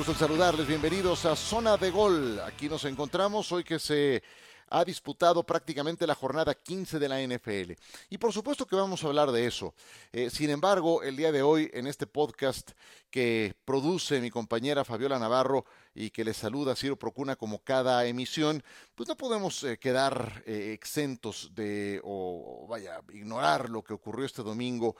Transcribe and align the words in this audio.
Gusto 0.00 0.12
en 0.12 0.18
saludarles, 0.18 0.66
bienvenidos 0.66 1.26
a 1.26 1.36
Zona 1.36 1.76
de 1.76 1.90
Gol. 1.90 2.40
Aquí 2.40 2.70
nos 2.70 2.86
encontramos 2.86 3.52
hoy 3.52 3.62
que 3.62 3.78
se 3.78 4.22
ha 4.70 4.82
disputado 4.82 5.42
prácticamente 5.42 6.06
la 6.06 6.14
jornada 6.14 6.54
15 6.54 6.98
de 6.98 7.06
la 7.06 7.20
NFL. 7.20 7.72
Y 8.08 8.16
por 8.16 8.32
supuesto 8.32 8.64
que 8.64 8.76
vamos 8.76 9.04
a 9.04 9.08
hablar 9.08 9.30
de 9.30 9.46
eso. 9.46 9.74
Eh, 10.10 10.30
sin 10.30 10.48
embargo, 10.48 11.02
el 11.02 11.16
día 11.16 11.30
de 11.32 11.42
hoy 11.42 11.70
en 11.74 11.86
este 11.86 12.06
podcast 12.06 12.70
que 13.10 13.54
produce 13.66 14.22
mi 14.22 14.30
compañera 14.30 14.86
Fabiola 14.86 15.18
Navarro 15.18 15.66
y 15.94 16.08
que 16.08 16.24
le 16.24 16.32
saluda 16.32 16.76
Ciro 16.76 16.96
Procuna 16.96 17.36
como 17.36 17.58
cada 17.58 18.06
emisión, 18.06 18.64
pues 18.94 19.06
no 19.06 19.18
podemos 19.18 19.62
eh, 19.64 19.76
quedar 19.76 20.42
eh, 20.46 20.72
exentos 20.72 21.50
de, 21.54 22.00
o 22.04 22.66
vaya, 22.70 23.02
ignorar 23.12 23.68
lo 23.68 23.82
que 23.82 23.92
ocurrió 23.92 24.24
este 24.24 24.42
domingo 24.42 24.96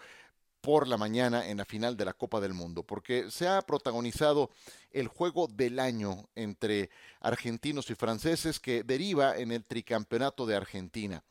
por 0.61 0.87
la 0.87 0.97
mañana 0.97 1.49
en 1.49 1.59
la 1.59 1.65
final 1.65 1.97
de 1.97 2.05
la 2.05 2.13
Copa 2.13 2.41
del 2.41 2.55
Mundo, 2.55 2.83
porque 2.83 3.31
se 3.31 3.49
ha 3.49 3.63
protagonizado 3.63 4.51
el 4.91 5.09
juego 5.09 5.49
del 5.49 5.79
año 5.79 6.29
entre 6.35 6.91
argentinos 7.21 7.91
y 7.91 7.95
franceses 7.95 8.61
que 8.61 8.83
deriva 8.83 9.37
en 9.37 9.53
el 9.53 9.65
tricampeonato 9.65 10.47
de 10.47 10.57
Argentina. 10.57 11.23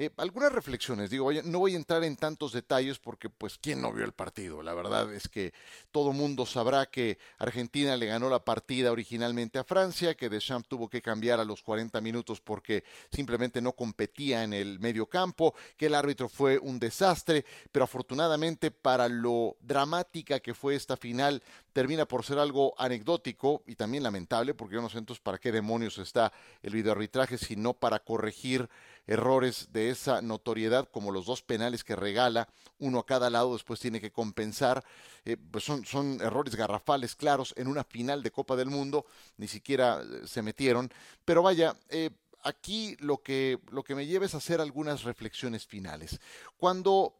Eh, 0.00 0.10
algunas 0.16 0.52
reflexiones, 0.52 1.10
digo, 1.10 1.32
no 1.32 1.58
voy 1.58 1.74
a 1.74 1.76
entrar 1.76 2.04
en 2.04 2.14
tantos 2.14 2.52
detalles 2.52 3.00
porque 3.00 3.28
pues 3.28 3.58
quién 3.58 3.82
no 3.82 3.92
vio 3.92 4.04
el 4.04 4.12
partido. 4.12 4.62
La 4.62 4.72
verdad 4.72 5.12
es 5.12 5.26
que 5.26 5.52
todo 5.90 6.12
mundo 6.12 6.46
sabrá 6.46 6.86
que 6.86 7.18
Argentina 7.36 7.96
le 7.96 8.06
ganó 8.06 8.30
la 8.30 8.44
partida 8.44 8.92
originalmente 8.92 9.58
a 9.58 9.64
Francia, 9.64 10.14
que 10.14 10.28
Deschamps 10.28 10.68
tuvo 10.68 10.88
que 10.88 11.02
cambiar 11.02 11.40
a 11.40 11.44
los 11.44 11.64
40 11.64 12.00
minutos 12.00 12.40
porque 12.40 12.84
simplemente 13.10 13.60
no 13.60 13.72
competía 13.72 14.44
en 14.44 14.52
el 14.52 14.78
medio 14.78 15.06
campo, 15.06 15.52
que 15.76 15.86
el 15.86 15.96
árbitro 15.96 16.28
fue 16.28 16.60
un 16.60 16.78
desastre, 16.78 17.44
pero 17.72 17.82
afortunadamente 17.82 18.70
para 18.70 19.08
lo 19.08 19.56
dramática 19.60 20.38
que 20.38 20.54
fue 20.54 20.76
esta 20.76 20.96
final 20.96 21.42
termina 21.72 22.06
por 22.06 22.24
ser 22.24 22.38
algo 22.38 22.72
anecdótico 22.78 23.64
y 23.66 23.74
también 23.74 24.04
lamentable, 24.04 24.54
porque 24.54 24.76
yo 24.76 24.82
no 24.82 24.90
sé 24.90 24.98
entonces 24.98 25.20
para 25.20 25.38
qué 25.38 25.50
demonios 25.50 25.98
está 25.98 26.32
el 26.62 26.72
videoarbitraje, 26.72 27.36
sino 27.36 27.74
para 27.74 27.98
corregir 27.98 28.68
errores 29.08 29.72
de 29.72 29.88
esa 29.88 30.20
notoriedad, 30.20 30.88
como 30.90 31.10
los 31.10 31.24
dos 31.24 31.42
penales 31.42 31.82
que 31.82 31.96
regala, 31.96 32.46
uno 32.78 33.00
a 33.00 33.06
cada 33.06 33.30
lado, 33.30 33.54
después 33.54 33.80
tiene 33.80 34.00
que 34.00 34.12
compensar. 34.12 34.84
Eh, 35.24 35.36
pues 35.50 35.64
son, 35.64 35.84
son 35.84 36.20
errores 36.20 36.54
garrafales 36.54 37.16
claros 37.16 37.54
en 37.56 37.68
una 37.68 37.84
final 37.84 38.22
de 38.22 38.30
Copa 38.30 38.54
del 38.54 38.68
Mundo, 38.68 39.06
ni 39.38 39.48
siquiera 39.48 40.02
eh, 40.02 40.26
se 40.26 40.42
metieron. 40.42 40.92
Pero 41.24 41.42
vaya, 41.42 41.74
eh, 41.88 42.10
aquí 42.42 42.96
lo 43.00 43.22
que, 43.22 43.58
lo 43.70 43.82
que 43.82 43.94
me 43.94 44.06
lleva 44.06 44.26
es 44.26 44.34
hacer 44.34 44.60
algunas 44.60 45.04
reflexiones 45.04 45.66
finales. 45.66 46.20
Cuando 46.58 47.14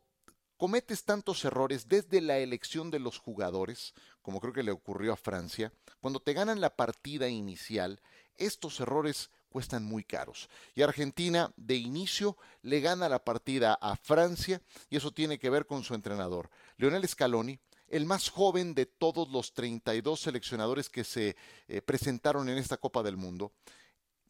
cometes 0.58 1.04
tantos 1.04 1.42
errores 1.46 1.88
desde 1.88 2.20
la 2.20 2.36
elección 2.36 2.90
de 2.90 2.98
los 2.98 3.18
jugadores, 3.18 3.94
como 4.20 4.40
creo 4.40 4.52
que 4.52 4.62
le 4.62 4.72
ocurrió 4.72 5.14
a 5.14 5.16
Francia, 5.16 5.72
cuando 6.00 6.20
te 6.20 6.34
ganan 6.34 6.60
la 6.60 6.76
partida 6.76 7.28
inicial, 7.28 8.02
estos 8.36 8.78
errores 8.80 9.30
cuestan 9.58 9.82
muy 9.82 10.04
caros. 10.04 10.48
Y 10.76 10.82
Argentina 10.82 11.52
de 11.56 11.74
inicio 11.74 12.36
le 12.62 12.78
gana 12.78 13.08
la 13.08 13.24
partida 13.24 13.74
a 13.74 13.96
Francia 13.96 14.62
y 14.88 14.96
eso 14.96 15.10
tiene 15.10 15.36
que 15.36 15.50
ver 15.50 15.66
con 15.66 15.82
su 15.82 15.94
entrenador, 15.94 16.48
Leonel 16.76 17.08
Scaloni, 17.08 17.58
el 17.88 18.06
más 18.06 18.28
joven 18.28 18.72
de 18.72 18.86
todos 18.86 19.28
los 19.30 19.52
32 19.54 20.20
seleccionadores 20.20 20.88
que 20.88 21.02
se 21.02 21.34
eh, 21.66 21.82
presentaron 21.82 22.48
en 22.48 22.56
esta 22.56 22.76
Copa 22.76 23.02
del 23.02 23.16
Mundo, 23.16 23.50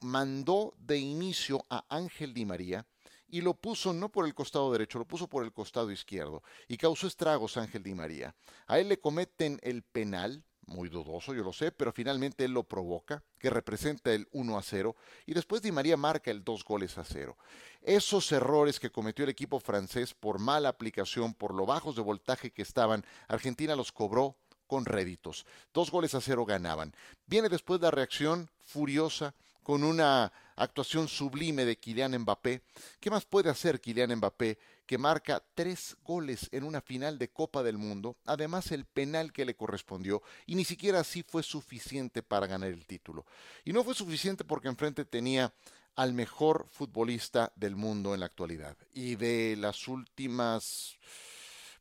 mandó 0.01 0.73
de 0.79 0.97
inicio 0.97 1.67
a 1.69 1.85
Ángel 1.95 2.33
Di 2.33 2.47
María 2.47 2.87
y 3.29 3.43
lo 3.43 3.53
puso 3.53 3.93
no 3.93 4.09
por 4.09 4.25
el 4.25 4.35
costado 4.35 4.73
derecho, 4.73 4.99
lo 4.99 5.07
puso 5.07 5.29
por 5.29 5.45
el 5.45 5.53
costado 5.53 5.93
izquierdo 5.93 6.43
y 6.69 6.79
causó 6.79 7.07
estragos 7.07 7.59
Ángel 7.59 7.83
Di 7.83 7.93
María. 7.93 8.35
A 8.67 8.79
él 8.79 8.89
le 8.89 8.99
cometen 8.99 9.61
el 9.63 9.83
penal, 9.83 10.43
muy 10.69 10.89
dudoso, 10.89 11.35
yo 11.35 11.43
lo 11.43 11.53
sé, 11.53 11.73
pero 11.73 11.93
finalmente 11.93 12.45
él 12.45 12.53
lo 12.53 12.65
provoca, 12.65 13.23
que 13.39 13.51
representa 13.51 14.13
el 14.13 14.29
1 14.33 14.59
a 14.59 14.63
0, 14.63 14.97
y 15.27 15.35
después 15.35 15.63
Di 15.63 15.73
María 15.73 15.97
marca 15.97 16.31
el 16.31 16.45
2 16.45 16.65
goles 16.65 16.99
a 16.99 17.05
0. 17.05 17.37
Esos 17.83 18.31
errores 18.33 18.79
que 18.79 18.91
cometió 18.91 19.25
el 19.25 19.31
equipo 19.31 19.61
francés 19.61 20.15
por 20.15 20.39
mala 20.39 20.69
aplicación, 20.69 21.35
por 21.35 21.55
lo 21.55 21.67
bajos 21.67 21.97
de 21.97 22.03
voltaje 22.03 22.51
que 22.51 22.63
estaban, 22.63 23.05
Argentina 23.29 23.75
los 23.75 23.93
cobró 23.93 24.37
con 24.67 24.85
réditos. 24.85 25.47
Dos 25.73 25.91
goles 25.91 26.15
a 26.15 26.21
cero 26.21 26.45
ganaban. 26.45 26.95
Viene 27.27 27.49
después 27.49 27.81
la 27.81 27.91
reacción 27.91 28.51
furiosa 28.59 29.35
con 29.63 29.83
una 29.83 30.33
actuación 30.57 31.09
sublime 31.09 31.65
de 31.65 31.77
Kylian 31.77 32.19
Mbappé. 32.19 32.63
¿Qué 33.01 33.11
más 33.11 33.25
puede 33.25 33.51
hacer 33.51 33.81
Kylian 33.81 34.15
Mbappé 34.17 34.59
que 34.89 34.97
marca 34.97 35.45
tres 35.55 35.99
goles 36.03 36.49
en 36.51 36.65
una 36.65 36.81
final 36.81 37.19
de 37.19 37.29
Copa 37.29 37.63
del 37.63 37.77
Mundo, 37.77 38.17
además 38.25 38.73
el 38.73 38.87
penal 38.87 39.35
que 39.35 39.45
le 39.45 39.55
correspondió, 39.55 40.23
y 40.47 40.55
ni 40.55 40.65
siquiera 40.65 41.01
así 41.01 41.23
fue 41.23 41.43
suficiente 41.43 42.23
para 42.23 42.47
ganar 42.47 42.71
el 42.71 42.87
título. 42.87 43.27
Y 43.67 43.75
no 43.75 43.85
fue 43.85 43.95
suficiente 43.95 44.45
porque 44.45 44.69
enfrente 44.69 45.05
tenía 45.05 45.53
al 45.95 46.15
mejor 46.15 46.67
futbolista 46.71 47.53
del 47.55 47.77
mundo 47.77 48.15
en 48.15 48.21
la 48.21 48.27
actualidad. 48.27 48.79
Y 48.95 49.17
de 49.17 49.57
las 49.59 49.89
últimas, 49.89 50.97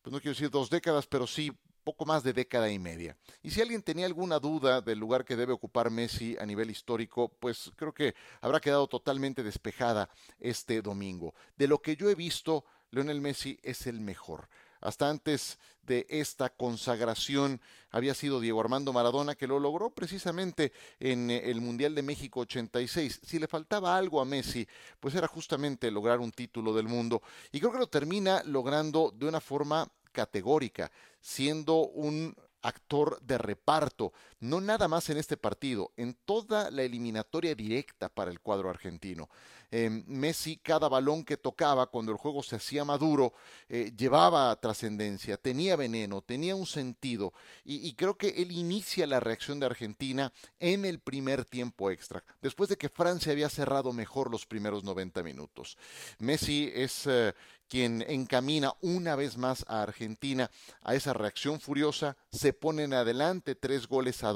pues 0.01 0.11
no 0.11 0.19
quiero 0.19 0.33
decir 0.33 0.49
dos 0.49 0.69
décadas, 0.69 1.07
pero 1.07 1.27
sí 1.27 1.53
poco 1.87 2.05
más 2.05 2.21
de 2.21 2.33
década 2.33 2.69
y 2.69 2.77
media. 2.77 3.15
Y 3.41 3.51
si 3.51 3.61
alguien 3.61 3.81
tenía 3.81 4.05
alguna 4.05 4.39
duda 4.39 4.81
del 4.81 4.99
lugar 4.99 5.23
que 5.23 5.37
debe 5.37 5.53
ocupar 5.53 5.89
Messi 5.89 6.35
a 6.37 6.45
nivel 6.45 6.69
histórico, 6.69 7.29
pues 7.39 7.71
creo 7.77 7.93
que 7.93 8.13
habrá 8.41 8.59
quedado 8.59 8.87
totalmente 8.87 9.41
despejada 9.41 10.09
este 10.37 10.81
domingo. 10.81 11.33
De 11.55 11.65
lo 11.65 11.81
que 11.81 11.95
yo 11.95 12.09
he 12.09 12.15
visto, 12.15 12.65
Lionel 12.91 13.21
Messi 13.21 13.59
es 13.63 13.87
el 13.87 13.99
mejor. 13.99 14.47
Hasta 14.81 15.09
antes 15.09 15.57
de 15.81 16.05
esta 16.09 16.49
consagración 16.49 17.61
había 17.89 18.13
sido 18.13 18.39
Diego 18.39 18.59
Armando 18.59 18.93
Maradona 18.93 19.35
que 19.35 19.47
lo 19.47 19.59
logró 19.59 19.89
precisamente 19.89 20.71
en 20.99 21.31
eh, 21.31 21.49
el 21.49 21.61
Mundial 21.61 21.95
de 21.95 22.03
México 22.03 22.41
86. 22.41 23.21
Si 23.23 23.39
le 23.39 23.47
faltaba 23.47 23.97
algo 23.97 24.21
a 24.21 24.25
Messi, 24.25 24.67
pues 24.99 25.15
era 25.15 25.27
justamente 25.27 25.89
lograr 25.89 26.19
un 26.19 26.31
título 26.31 26.73
del 26.73 26.87
mundo. 26.87 27.21
Y 27.51 27.59
creo 27.59 27.71
que 27.71 27.79
lo 27.79 27.87
termina 27.87 28.43
logrando 28.45 29.11
de 29.15 29.27
una 29.27 29.41
forma 29.41 29.89
categórica, 30.11 30.91
siendo 31.21 31.87
un 31.87 32.35
actor 32.61 33.19
de 33.21 33.37
reparto, 33.37 34.13
no 34.39 34.61
nada 34.61 34.87
más 34.87 35.09
en 35.09 35.17
este 35.17 35.37
partido, 35.37 35.91
en 35.97 36.13
toda 36.25 36.69
la 36.71 36.83
eliminatoria 36.83 37.55
directa 37.55 38.09
para 38.09 38.31
el 38.31 38.39
cuadro 38.39 38.69
argentino. 38.69 39.29
Em, 39.69 40.05
Messi 40.07 40.55
cada 40.57 40.87
balón 40.87 41.25
que 41.25 41.35
tocaba 41.35 41.87
cuando 41.87 42.13
el 42.13 42.17
juego 42.17 42.41
se 42.41 42.55
hacía 42.55 42.85
maduro 42.85 43.33
eh, 43.67 43.91
llevaba 43.97 44.55
trascendencia, 44.55 45.35
tenía 45.35 45.75
veneno, 45.75 46.21
tenía 46.21 46.55
un 46.55 46.65
sentido 46.65 47.33
y, 47.65 47.93
creo 47.95 48.17
que 48.17 48.29
él 48.29 48.51
inicia 48.51 49.05
la 49.07 49.19
reacción 49.19 49.59
de 49.59 49.65
Argentina 49.65 50.31
en 50.59 50.85
el 50.85 50.99
primer 50.99 51.43
tiempo 51.43 51.91
extra, 51.91 52.23
después 52.41 52.69
de 52.69 52.77
que 52.77 52.87
Francia 52.87 53.33
había 53.33 53.49
cerrado 53.49 53.91
mejor 53.91 54.31
los 54.31 54.45
primeros 54.45 54.83
90 54.83 55.21
minutos. 55.23 55.77
Messi 56.19 56.71
es... 56.73 57.05
Eh, 57.07 57.33
quien 57.69 58.03
encamina 58.07 58.73
una 58.81 59.15
vez 59.15 59.37
más 59.37 59.65
a 59.67 59.81
Argentina 59.81 60.49
a 60.81 60.95
esa 60.95 61.13
reacción 61.13 61.59
furiosa, 61.59 62.15
se 62.31 62.53
ponen 62.53 62.93
adelante 62.93 63.55
tres 63.55 63.87
goles 63.87 64.23
a 64.23 64.26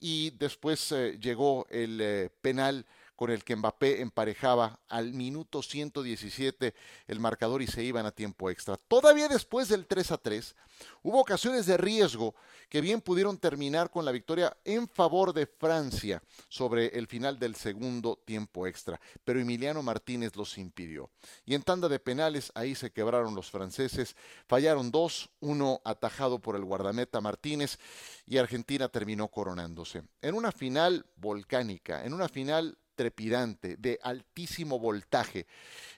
y 0.00 0.30
después 0.30 0.92
eh, 0.92 1.18
llegó 1.20 1.66
el 1.70 2.30
penal 2.40 2.84
con 3.18 3.32
el 3.32 3.42
que 3.42 3.56
Mbappé 3.56 4.00
emparejaba 4.00 4.78
al 4.88 5.12
minuto 5.12 5.60
117 5.60 6.72
el 7.08 7.18
marcador 7.18 7.62
y 7.62 7.66
se 7.66 7.82
iban 7.82 8.06
a 8.06 8.12
tiempo 8.12 8.48
extra. 8.48 8.76
Todavía 8.76 9.26
después 9.26 9.66
del 9.66 9.88
3 9.88 10.12
a 10.12 10.18
3, 10.18 10.54
hubo 11.02 11.20
ocasiones 11.20 11.66
de 11.66 11.76
riesgo 11.76 12.36
que 12.68 12.80
bien 12.80 13.00
pudieron 13.00 13.36
terminar 13.36 13.90
con 13.90 14.04
la 14.04 14.12
victoria 14.12 14.56
en 14.64 14.86
favor 14.86 15.32
de 15.32 15.46
Francia 15.48 16.22
sobre 16.48 16.96
el 16.96 17.08
final 17.08 17.40
del 17.40 17.56
segundo 17.56 18.22
tiempo 18.24 18.68
extra, 18.68 19.00
pero 19.24 19.40
Emiliano 19.40 19.82
Martínez 19.82 20.36
los 20.36 20.56
impidió. 20.56 21.10
Y 21.44 21.56
en 21.56 21.62
tanda 21.62 21.88
de 21.88 21.98
penales, 21.98 22.52
ahí 22.54 22.76
se 22.76 22.92
quebraron 22.92 23.34
los 23.34 23.50
franceses, 23.50 24.14
fallaron 24.46 24.92
dos, 24.92 25.28
uno 25.40 25.80
atajado 25.84 26.38
por 26.38 26.54
el 26.54 26.64
guardameta 26.64 27.20
Martínez 27.20 27.80
y 28.26 28.38
Argentina 28.38 28.88
terminó 28.88 29.26
coronándose. 29.26 30.04
En 30.22 30.36
una 30.36 30.52
final 30.52 31.04
volcánica, 31.16 32.04
en 32.04 32.14
una 32.14 32.28
final 32.28 32.78
trepidante, 32.98 33.76
de 33.76 34.00
altísimo 34.02 34.80
voltaje. 34.80 35.46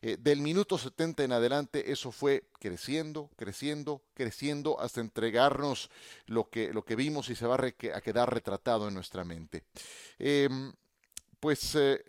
Eh, 0.03 0.19
del 0.21 0.43
minuto 0.43 0.77
70 0.77 1.25
en 1.25 1.33
adelante 1.33 1.91
eso 1.91 2.13
fue 2.13 2.45
creciendo, 2.59 3.31
creciendo, 3.37 4.03
creciendo 4.13 4.79
hasta 4.79 5.01
entregarnos 5.01 5.89
lo 6.27 6.51
que, 6.51 6.75
lo 6.75 6.85
que 6.85 6.97
vimos 6.97 7.31
y 7.31 7.35
se 7.35 7.47
va 7.47 7.55
a, 7.55 8.01
quedar 8.03 8.35
retratado 8.35 8.87
en 8.87 8.93
nuestra 8.93 9.25
mente. 9.25 9.65
Em, 10.19 10.75
pues 11.41 11.75
eh, 11.75 12.05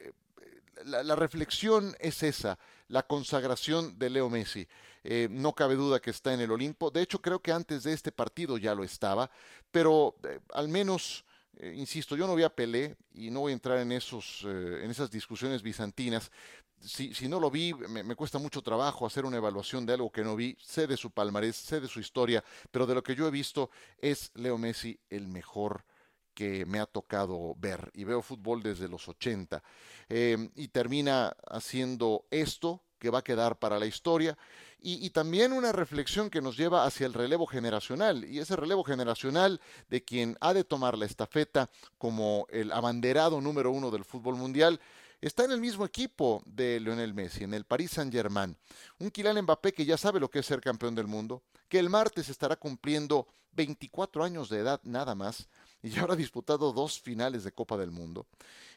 la, 0.83 1.15
reflexión 1.15 1.95
es 1.97 2.21
esa, 2.21 2.59
la 2.89 3.03
consagración 3.03 3.97
de 3.97 4.09
Leo 4.09 4.29
Messi. 4.29 4.67
Eh, 5.05 5.29
no 5.31 5.53
cabe 5.53 5.75
duda 5.75 6.01
que 6.01 6.09
está 6.09 6.33
en 6.33 6.41
el 6.41 6.51
Olimpo. 6.51 6.91
De 6.91 7.01
hecho, 7.01 7.21
creo 7.21 7.41
que 7.41 7.53
antes 7.53 7.83
de 7.83 7.93
este 7.93 8.11
partido 8.11 8.57
ya 8.57 8.75
lo 8.75 8.83
estaba, 8.83 9.31
pero 9.71 10.17
al 10.53 10.67
menos 10.67 11.23
eh, 11.57 11.73
insisto, 11.75 12.15
yo 12.15 12.27
no 12.27 12.35
vi 12.35 12.43
a 12.43 12.49
Pelé 12.49 12.95
y 13.13 13.29
no 13.29 13.41
voy 13.41 13.51
a 13.51 13.53
entrar 13.53 13.77
en, 13.79 13.91
esos, 13.91 14.43
eh, 14.45 14.81
en 14.83 14.91
esas 14.91 15.11
discusiones 15.11 15.61
bizantinas. 15.61 16.31
Si, 16.79 17.13
si 17.13 17.27
no 17.27 17.39
lo 17.39 17.51
vi, 17.51 17.73
me, 17.73 18.15
cuesta 18.15 18.39
mucho 18.39 18.61
trabajo 18.61 19.05
hacer 19.05 19.25
una 19.25 19.37
evaluación 19.37 19.85
de 19.85 19.93
algo 19.93 20.11
que 20.11 20.23
no 20.23 20.35
vi. 20.35 20.57
Sé 20.59 20.87
de 20.87 20.97
su 20.97 21.11
palmarés, 21.11 21.55
sé 21.55 21.79
de 21.79 21.87
su 21.87 21.99
historia, 21.99 22.43
pero 22.71 22.87
de 22.87 22.95
lo 22.95 23.03
que 23.03 23.15
yo 23.15 23.27
he 23.27 23.31
visto 23.31 23.69
es 23.97 24.31
Leo 24.33 24.57
Messi 24.57 24.99
el 25.09 25.27
mejor 25.27 25.85
que 26.33 26.65
me 26.65 26.79
ha 26.79 26.85
tocado 26.85 27.53
ver 27.57 27.91
y 27.93 28.05
veo 28.05 28.21
fútbol 28.21 28.63
desde 28.63 28.87
los 28.87 29.07
80 29.07 29.61
eh, 30.07 30.49
y 30.55 30.69
termina 30.69 31.35
haciendo 31.45 32.25
esto 32.31 32.81
que 33.01 33.09
va 33.09 33.19
a 33.19 33.23
quedar 33.23 33.57
para 33.57 33.79
la 33.79 33.87
historia 33.87 34.37
y, 34.83 35.09
también 35.09 35.53
una 35.53 35.71
reflexión 35.71 36.29
que 36.29 36.41
nos 36.41 36.55
lleva 36.55 36.85
hacia 36.85 37.07
el 37.07 37.13
relevo 37.13 37.47
generacional 37.47 38.23
y 38.25 38.39
ese 38.39 38.55
relevo 38.55 38.83
generacional 38.83 39.59
de 39.89 40.03
quien 40.03 40.37
ha 40.39 40.53
de 40.53 40.63
tomar 40.63 40.97
la 40.97 41.05
estafeta 41.05 41.69
como 41.97 42.45
el 42.49 42.71
abanderado 42.71 43.41
número 43.41 43.71
uno 43.71 43.89
del 43.89 44.05
fútbol 44.05 44.35
mundial 44.35 44.79
está 45.19 45.45
en 45.45 45.51
el 45.51 45.61
mismo 45.61 45.83
equipo 45.83 46.43
de 46.45 46.79
Lionel 46.79 47.13
Messi, 47.13 47.43
en 47.43 47.53
el 47.53 47.65
Paris 47.65 47.91
Saint-Germain. 47.91 48.55
Un 48.99 49.09
Kylian 49.09 49.41
Mbappé 49.41 49.73
que 49.73 49.85
ya 49.85 49.97
sabe 49.97 50.19
lo 50.19 50.29
que 50.29 50.39
es 50.39 50.45
ser 50.45 50.61
campeón 50.61 50.95
del 50.95 51.07
mundo, 51.07 51.43
que 51.67 51.79
el 51.79 51.89
martes 51.89 52.29
estará 52.29 52.55
cumpliendo 52.55 53.27
24 53.53 54.23
años 54.23 54.49
de 54.49 54.59
edad 54.59 54.79
nada 54.83 55.15
más 55.15 55.47
y 55.83 55.89
ya 55.89 56.01
habrá 56.01 56.15
disputado 56.15 56.71
dos 56.71 56.99
finales 56.99 57.43
de 57.43 57.51
Copa 57.51 57.77
del 57.77 57.91
Mundo. 57.91 58.27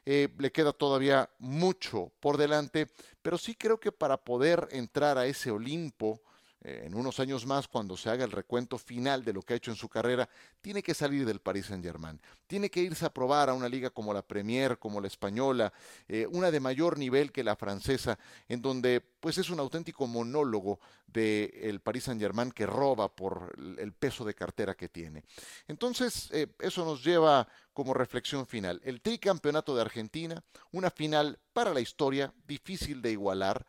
Eh, 0.06 0.29
le 0.39 0.53
queda 0.53 0.73
todavía 0.73 1.31
mucho 1.39 2.12
por 2.21 2.37
delante, 2.37 2.89
pero 3.23 3.39
sí 3.39 3.55
creo 3.55 3.81
que 3.81 3.93
para 3.93 4.19
poder 4.19 4.69
entrar 4.71 5.17
a 5.19 5.27
ese 5.27 5.51
Olimpo, 5.51 6.21
en 6.64 6.94
unos 6.94 7.20
años 7.20 7.44
más, 7.46 7.69
cuando 7.69 7.96
se 7.96 8.08
haga 8.08 8.25
el 8.25 8.32
recuento 8.32 8.78
final 8.78 9.22
de 9.22 9.34
lo 9.34 9.43
que 9.43 9.52
ha 9.52 9.56
hecho 9.56 9.70
en 9.70 9.76
su 9.76 9.88
carrera, 9.88 10.28
tiene 10.62 10.82
que 10.82 10.94
salir 10.94 11.26
del 11.26 11.40
Paris 11.40 11.66
Saint-Germain. 11.66 12.20
Tiene 12.46 12.70
que 12.70 12.81
irse 12.81 13.05
a 13.05 13.12
probar 13.12 13.50
a 13.50 13.55
una 13.55 13.69
liga 13.69 13.90
como 13.90 14.14
la 14.14 14.22
Premier, 14.22 14.78
como 14.78 15.00
la 15.00 15.06
española, 15.06 15.72
eh, 16.08 16.26
una 16.31 16.50
de 16.50 16.61
mayor 16.61 16.99
nivel 16.99 17.32
que 17.32 17.44
la 17.44 17.55
francesa, 17.55 18.19
en 18.49 18.62
donde 18.62 19.02
pues 19.20 19.37
es 19.38 19.50
un 19.50 19.61
auténtico 19.61 20.06
monólogo 20.06 20.81
del 21.06 21.50
el 21.55 21.81
Paris 21.81 22.05
Saint-Germain 22.05 22.50
que 22.50 22.67
roba 22.67 23.14
por 23.14 23.55
el 23.78 23.93
peso 23.93 24.25
de 24.25 24.34
cartera 24.34 24.75
que 24.75 24.88
tiene. 24.88 25.22
Entonces, 25.69 26.31
eh, 26.32 26.49
eso 26.60 26.84
nos 26.84 27.05
lleva 27.05 27.46
como 27.72 27.93
reflexión 27.93 28.46
final. 28.46 28.81
El 28.84 29.00
tricampeonato 29.00 29.75
de 29.75 29.82
Argentina, 29.82 30.43
una 30.72 30.90
final 30.90 31.38
para 31.52 31.75
la 31.75 31.81
historia, 31.81 32.32
difícil 32.46 33.02
de 33.02 33.12
igualar. 33.12 33.67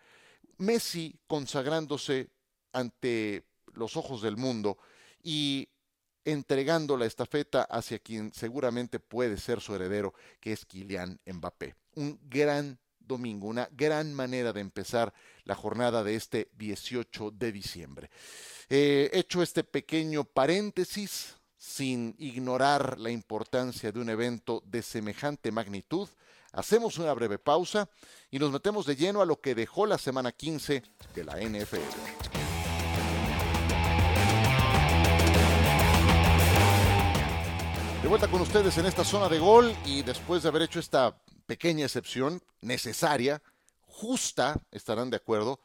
Messi 0.58 1.20
consagrándose 1.28 2.30
ante 2.76 3.46
los 3.74 3.98
ojos 3.98 4.22
del 4.22 4.38
mundo 4.38 4.78
y 5.24 5.70
entregando 6.26 6.98
la 6.98 7.06
estafeta 7.06 7.64
hacia 7.64 8.00
quien 8.00 8.34
seguramente 8.34 9.00
puede 9.00 9.38
ser 9.38 9.62
su 9.62 9.76
heredero, 9.76 10.14
que 10.40 10.52
es 10.52 10.66
Kylian 10.66 11.20
Mbappé. 11.26 11.76
Un 11.96 12.20
gran 12.24 12.80
domingo, 13.00 13.48
una 13.48 13.70
gran 13.72 14.14
manera 14.14 14.52
de 14.52 14.62
empezar 14.62 15.14
la 15.44 15.56
jornada 15.56 16.04
de 16.04 16.16
este 16.16 16.50
18 16.58 17.32
de 17.32 17.52
diciembre. 17.52 18.10
He 18.68 19.12
hecho 19.14 19.44
este 19.44 19.64
pequeño 19.64 20.24
paréntesis 20.24 21.36
sin 21.56 22.16
ignorar 22.18 23.00
la 23.00 23.12
importancia 23.12 23.92
de 23.92 24.00
un 24.00 24.10
evento 24.10 24.64
de 24.66 24.82
semejante 24.82 25.52
magnitud. 25.52 26.10
Hacemos 26.52 26.98
una 26.98 27.14
breve 27.14 27.38
pausa 27.38 27.90
y 28.32 28.40
nos 28.40 28.52
metemos 28.52 28.86
de 28.86 28.96
lleno 28.96 29.22
a 29.22 29.26
lo 29.26 29.40
que 29.40 29.56
dejó 29.56 29.86
la 29.86 29.98
semana 29.98 30.32
15 30.32 30.84
de 31.14 31.24
la 31.24 31.40
NFL. 31.40 32.35
Con 38.16 38.40
ustedes 38.40 38.78
en 38.78 38.86
esta 38.86 39.04
zona 39.04 39.28
de 39.28 39.40
gol 39.40 39.76
y 39.86 40.02
después 40.02 40.42
de 40.42 40.48
haber 40.48 40.62
hecho 40.62 40.80
esta 40.80 41.22
pequeña 41.46 41.84
excepción 41.84 42.42
necesaria, 42.62 43.42
justa, 43.82 44.62
estarán 44.72 45.10
de 45.10 45.18
acuerdo, 45.18 45.60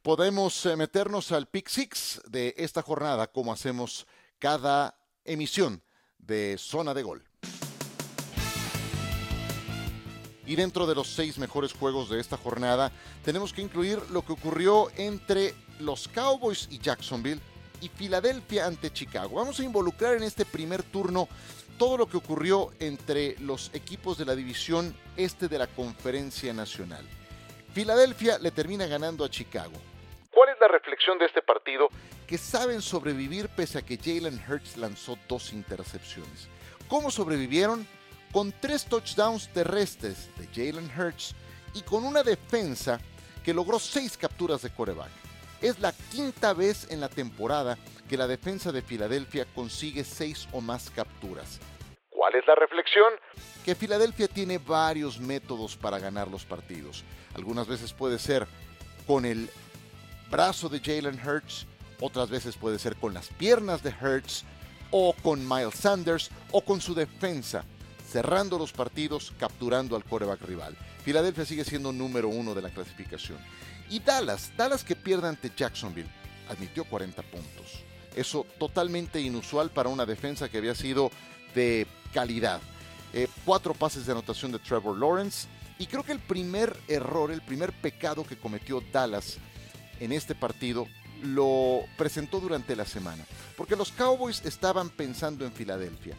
podemos 0.00 0.64
eh, 0.64 0.74
meternos 0.74 1.32
al 1.32 1.48
pick 1.48 1.68
six 1.68 2.22
de 2.26 2.54
esta 2.56 2.80
jornada 2.80 3.26
como 3.26 3.52
hacemos 3.52 4.06
cada 4.38 4.98
emisión 5.22 5.82
de 6.18 6.56
zona 6.58 6.94
de 6.94 7.02
gol. 7.02 7.24
Y 10.46 10.56
dentro 10.56 10.86
de 10.86 10.94
los 10.94 11.08
seis 11.08 11.36
mejores 11.36 11.74
juegos 11.74 12.08
de 12.08 12.20
esta 12.20 12.38
jornada, 12.38 12.90
tenemos 13.22 13.52
que 13.52 13.60
incluir 13.60 14.00
lo 14.10 14.24
que 14.24 14.32
ocurrió 14.32 14.90
entre 14.96 15.54
los 15.78 16.08
Cowboys 16.08 16.68
y 16.70 16.78
Jacksonville 16.78 17.42
y 17.80 17.88
Filadelfia 17.88 18.66
ante 18.66 18.92
Chicago. 18.92 19.36
Vamos 19.36 19.58
a 19.60 19.64
involucrar 19.64 20.16
en 20.16 20.22
este 20.22 20.44
primer 20.44 20.82
turno 20.82 21.28
todo 21.78 21.96
lo 21.96 22.06
que 22.06 22.18
ocurrió 22.18 22.72
entre 22.78 23.38
los 23.40 23.70
equipos 23.72 24.18
de 24.18 24.26
la 24.26 24.34
división 24.34 24.94
este 25.16 25.48
de 25.48 25.58
la 25.58 25.66
Conferencia 25.66 26.52
Nacional. 26.52 27.06
Filadelfia 27.72 28.38
le 28.38 28.50
termina 28.50 28.86
ganando 28.86 29.24
a 29.24 29.30
Chicago. 29.30 29.72
¿Cuál 30.30 30.50
es 30.50 30.56
la 30.60 30.68
reflexión 30.68 31.18
de 31.18 31.26
este 31.26 31.40
partido? 31.42 31.88
Que 32.26 32.36
saben 32.38 32.82
sobrevivir 32.82 33.48
pese 33.48 33.78
a 33.78 33.82
que 33.82 33.96
Jalen 33.96 34.42
Hurts 34.48 34.76
lanzó 34.76 35.18
dos 35.28 35.52
intercepciones. 35.52 36.48
¿Cómo 36.88 37.10
sobrevivieron? 37.10 37.86
Con 38.32 38.52
tres 38.60 38.84
touchdowns 38.84 39.48
terrestres 39.48 40.28
de 40.36 40.46
Jalen 40.48 40.90
Hurts 40.96 41.34
y 41.74 41.82
con 41.82 42.04
una 42.04 42.22
defensa 42.22 43.00
que 43.44 43.54
logró 43.54 43.78
seis 43.78 44.16
capturas 44.16 44.62
de 44.62 44.70
coreback. 44.70 45.19
Es 45.62 45.78
la 45.78 45.92
quinta 45.92 46.54
vez 46.54 46.90
en 46.90 47.00
la 47.00 47.08
temporada 47.08 47.76
que 48.08 48.16
la 48.16 48.26
defensa 48.26 48.72
de 48.72 48.80
Filadelfia 48.80 49.46
consigue 49.54 50.04
seis 50.04 50.48
o 50.52 50.60
más 50.60 50.90
capturas. 50.90 51.60
¿Cuál 52.08 52.34
es 52.34 52.46
la 52.46 52.54
reflexión? 52.54 53.12
Que 53.64 53.74
Filadelfia 53.74 54.26
tiene 54.26 54.58
varios 54.58 55.20
métodos 55.20 55.76
para 55.76 55.98
ganar 55.98 56.28
los 56.28 56.44
partidos. 56.44 57.04
Algunas 57.34 57.68
veces 57.68 57.92
puede 57.92 58.18
ser 58.18 58.46
con 59.06 59.26
el 59.26 59.50
brazo 60.30 60.68
de 60.68 60.80
Jalen 60.80 61.20
Hurts, 61.26 61.66
otras 62.00 62.30
veces 62.30 62.56
puede 62.56 62.78
ser 62.78 62.96
con 62.96 63.12
las 63.12 63.28
piernas 63.28 63.82
de 63.82 63.90
Hurts, 64.00 64.44
o 64.90 65.14
con 65.22 65.46
Miles 65.46 65.74
Sanders, 65.74 66.30
o 66.52 66.64
con 66.64 66.80
su 66.80 66.94
defensa, 66.94 67.64
cerrando 68.08 68.58
los 68.58 68.72
partidos, 68.72 69.32
capturando 69.38 69.94
al 69.94 70.04
coreback 70.04 70.40
rival. 70.42 70.76
Filadelfia 71.04 71.44
sigue 71.44 71.64
siendo 71.64 71.92
número 71.92 72.28
uno 72.28 72.54
de 72.54 72.62
la 72.62 72.70
clasificación. 72.70 73.38
Y 73.90 73.98
Dallas, 73.98 74.52
Dallas 74.56 74.84
que 74.84 74.96
pierde 74.96 75.28
ante 75.28 75.50
Jacksonville, 75.54 76.08
admitió 76.48 76.84
40 76.84 77.22
puntos. 77.22 77.84
Eso 78.14 78.46
totalmente 78.58 79.20
inusual 79.20 79.70
para 79.70 79.88
una 79.88 80.06
defensa 80.06 80.48
que 80.48 80.58
había 80.58 80.74
sido 80.74 81.10
de 81.54 81.86
calidad. 82.14 82.60
Eh, 83.12 83.28
cuatro 83.44 83.74
pases 83.74 84.06
de 84.06 84.12
anotación 84.12 84.52
de 84.52 84.60
Trevor 84.60 84.96
Lawrence. 84.96 85.48
Y 85.78 85.86
creo 85.86 86.04
que 86.04 86.12
el 86.12 86.20
primer 86.20 86.76
error, 86.88 87.30
el 87.30 87.42
primer 87.42 87.72
pecado 87.72 88.24
que 88.24 88.36
cometió 88.36 88.82
Dallas 88.92 89.38
en 89.98 90.12
este 90.12 90.34
partido 90.34 90.86
lo 91.22 91.80
presentó 91.96 92.40
durante 92.40 92.76
la 92.76 92.84
semana. 92.84 93.24
Porque 93.56 93.76
los 93.76 93.90
Cowboys 93.92 94.44
estaban 94.44 94.90
pensando 94.90 95.44
en 95.44 95.52
Filadelfia 95.52 96.16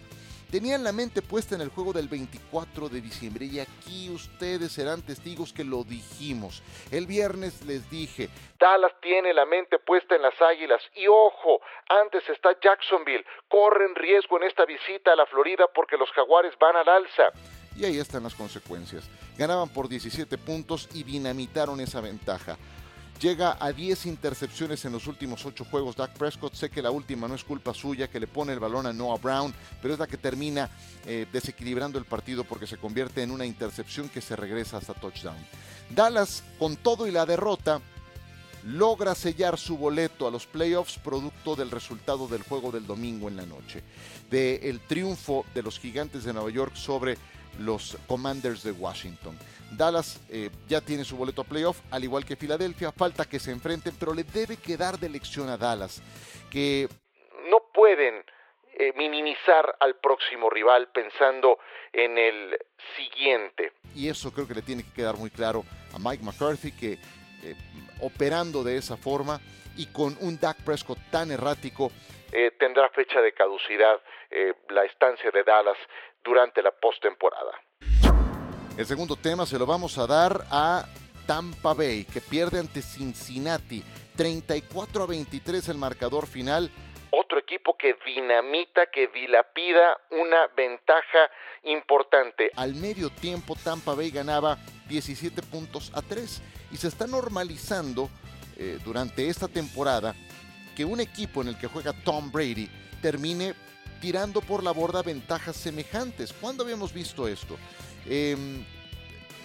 tenían 0.51 0.83
la 0.83 0.91
mente 0.91 1.21
puesta 1.21 1.55
en 1.55 1.61
el 1.61 1.69
juego 1.69 1.93
del 1.93 2.09
24 2.09 2.89
de 2.89 3.01
diciembre 3.01 3.45
y 3.45 3.59
aquí 3.59 4.09
ustedes 4.09 4.73
serán 4.73 5.01
testigos 5.01 5.53
que 5.53 5.63
lo 5.63 5.83
dijimos. 5.83 6.61
El 6.91 7.07
viernes 7.07 7.63
les 7.65 7.89
dije, 7.89 8.29
Dallas 8.59 8.91
tiene 9.01 9.33
la 9.33 9.45
mente 9.45 9.79
puesta 9.79 10.15
en 10.15 10.21
las 10.21 10.39
Águilas 10.41 10.81
y 10.95 11.07
ojo, 11.07 11.61
antes 11.87 12.27
está 12.29 12.49
Jacksonville, 12.61 13.25
corren 13.47 13.95
riesgo 13.95 14.37
en 14.37 14.43
esta 14.43 14.65
visita 14.65 15.13
a 15.13 15.15
la 15.15 15.25
Florida 15.25 15.65
porque 15.73 15.97
los 15.97 16.11
Jaguares 16.11 16.53
van 16.59 16.75
al 16.75 16.89
alza. 16.89 17.31
Y 17.77 17.85
ahí 17.85 17.97
están 17.97 18.23
las 18.23 18.35
consecuencias. 18.35 19.09
Ganaban 19.37 19.69
por 19.69 19.87
17 19.87 20.37
puntos 20.37 20.89
y 20.93 21.03
dinamitaron 21.03 21.79
esa 21.79 22.01
ventaja. 22.01 22.57
Llega 23.21 23.55
a 23.59 23.71
10 23.71 24.07
intercepciones 24.07 24.83
en 24.83 24.93
los 24.93 25.05
últimos 25.05 25.45
8 25.45 25.63
juegos. 25.65 25.95
Dak 25.95 26.13
Prescott, 26.13 26.55
sé 26.55 26.71
que 26.71 26.81
la 26.81 26.89
última 26.89 27.27
no 27.27 27.35
es 27.35 27.43
culpa 27.43 27.71
suya, 27.71 28.09
que 28.09 28.19
le 28.19 28.25
pone 28.25 28.51
el 28.51 28.59
balón 28.59 28.87
a 28.87 28.93
Noah 28.93 29.19
Brown, 29.19 29.53
pero 29.79 29.93
es 29.93 29.99
la 29.99 30.07
que 30.07 30.17
termina 30.17 30.71
eh, 31.05 31.27
desequilibrando 31.31 31.99
el 31.99 32.05
partido 32.05 32.43
porque 32.43 32.65
se 32.65 32.77
convierte 32.77 33.21
en 33.21 33.29
una 33.29 33.45
intercepción 33.45 34.09
que 34.09 34.21
se 34.21 34.35
regresa 34.35 34.77
hasta 34.77 34.95
touchdown. 34.95 35.37
Dallas, 35.91 36.43
con 36.57 36.77
todo 36.77 37.05
y 37.05 37.11
la 37.11 37.27
derrota, 37.27 37.79
logra 38.65 39.13
sellar 39.13 39.59
su 39.59 39.77
boleto 39.77 40.27
a 40.27 40.31
los 40.31 40.47
playoffs 40.47 40.97
producto 40.97 41.55
del 41.55 41.69
resultado 41.69 42.27
del 42.27 42.41
juego 42.41 42.71
del 42.71 42.87
domingo 42.87 43.27
en 43.27 43.35
la 43.35 43.45
noche, 43.45 43.83
del 44.31 44.79
triunfo 44.79 45.45
de 45.53 45.61
los 45.61 45.79
gigantes 45.79 46.23
de 46.23 46.33
Nueva 46.33 46.49
York 46.49 46.75
sobre 46.75 47.19
los 47.59 47.97
Commanders 48.07 48.63
de 48.63 48.71
Washington. 48.71 49.37
Dallas 49.71 50.19
eh, 50.29 50.49
ya 50.67 50.81
tiene 50.81 51.03
su 51.03 51.15
boleto 51.15 51.41
a 51.41 51.45
playoff, 51.45 51.79
al 51.91 52.03
igual 52.03 52.25
que 52.25 52.35
Filadelfia. 52.35 52.91
Falta 52.91 53.25
que 53.25 53.39
se 53.39 53.51
enfrenten, 53.51 53.93
pero 53.99 54.13
le 54.13 54.23
debe 54.23 54.57
quedar 54.57 54.99
de 54.99 55.09
lección 55.09 55.49
a 55.49 55.57
Dallas, 55.57 56.01
que 56.51 56.89
no 57.49 57.59
pueden 57.73 58.23
eh, 58.73 58.93
minimizar 58.97 59.75
al 59.79 59.95
próximo 59.95 60.49
rival 60.49 60.89
pensando 60.91 61.59
en 61.93 62.17
el 62.17 62.57
siguiente. 62.97 63.73
Y 63.95 64.09
eso 64.09 64.33
creo 64.33 64.47
que 64.47 64.55
le 64.55 64.61
tiene 64.61 64.83
que 64.83 64.93
quedar 64.93 65.15
muy 65.15 65.29
claro 65.29 65.63
a 65.93 65.99
Mike 65.99 66.23
McCarthy, 66.23 66.71
que 66.73 66.93
eh, 67.43 67.55
operando 68.01 68.63
de 68.63 68.77
esa 68.77 68.97
forma 68.97 69.39
y 69.77 69.85
con 69.87 70.17
un 70.19 70.37
Dak 70.39 70.63
Prescott 70.63 70.99
tan 71.11 71.31
errático, 71.31 71.91
tendrá 72.59 72.89
fecha 72.91 73.19
de 73.19 73.33
caducidad 73.33 73.99
la 74.69 74.85
estancia 74.85 75.31
de 75.31 75.43
Dallas 75.43 75.77
durante 76.23 76.61
la 76.61 76.71
postemporada. 76.71 77.51
El 78.77 78.85
segundo 78.85 79.15
tema 79.15 79.45
se 79.45 79.59
lo 79.59 79.65
vamos 79.65 79.97
a 79.97 80.07
dar 80.07 80.45
a 80.49 80.85
Tampa 81.27 81.73
Bay, 81.73 82.05
que 82.05 82.21
pierde 82.21 82.59
ante 82.59 82.81
Cincinnati. 82.81 83.83
34 84.15 85.03
a 85.03 85.07
23 85.07 85.69
el 85.69 85.77
marcador 85.77 86.27
final. 86.27 86.69
otro 87.11 87.39
equipo 87.39 87.75
que 87.77 87.95
dinamita, 88.05 88.87
que 88.87 89.07
dilapida 89.07 89.97
una 90.11 90.47
ventaja 90.55 91.29
importante. 91.63 92.51
Al 92.55 92.75
medio 92.75 93.09
tiempo 93.09 93.55
Tampa 93.61 93.93
Bay 93.95 94.11
ganaba 94.11 94.57
17 94.87 95.41
puntos 95.43 95.91
a 95.93 96.01
3 96.01 96.41
y 96.71 96.77
se 96.77 96.87
está 96.87 97.07
normalizando 97.07 98.09
eh, 98.57 98.79
durante 98.83 99.27
esta 99.27 99.47
temporada 99.47 100.15
que 100.75 100.85
un 100.85 100.99
equipo 100.99 101.41
en 101.41 101.49
el 101.49 101.57
que 101.57 101.67
juega 101.67 101.93
Tom 102.03 102.31
Brady 102.31 102.69
termine 103.01 103.53
tirando 104.01 104.41
por 104.41 104.63
la 104.63 104.71
borda 104.71 105.01
ventajas 105.01 105.55
semejantes. 105.55 106.33
¿Cuándo 106.33 106.63
habíamos 106.63 106.91
visto 106.91 107.27
esto? 107.27 107.57
Em, 108.05 108.65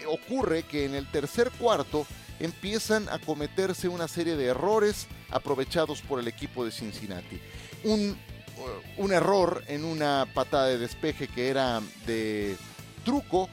ocurre 0.08 0.64
que 0.64 0.86
en 0.86 0.94
el 0.94 1.06
tercer 1.10 1.50
cuarto 1.52 2.06
empiezan 2.40 3.08
a 3.08 3.18
cometerse 3.18 3.88
una 3.88 4.08
serie 4.08 4.36
de 4.36 4.46
errores 4.46 5.06
aprovechados 5.30 6.02
por 6.02 6.18
el 6.18 6.28
equipo 6.28 6.64
de 6.64 6.70
Cincinnati. 6.70 7.40
Un, 7.84 8.16
uh, 8.56 9.02
un 9.02 9.12
error 9.12 9.62
en 9.68 9.84
una 9.84 10.26
patada 10.34 10.66
de 10.66 10.78
despeje 10.78 11.28
que 11.28 11.48
era 11.48 11.80
de 12.06 12.56
truco 13.04 13.48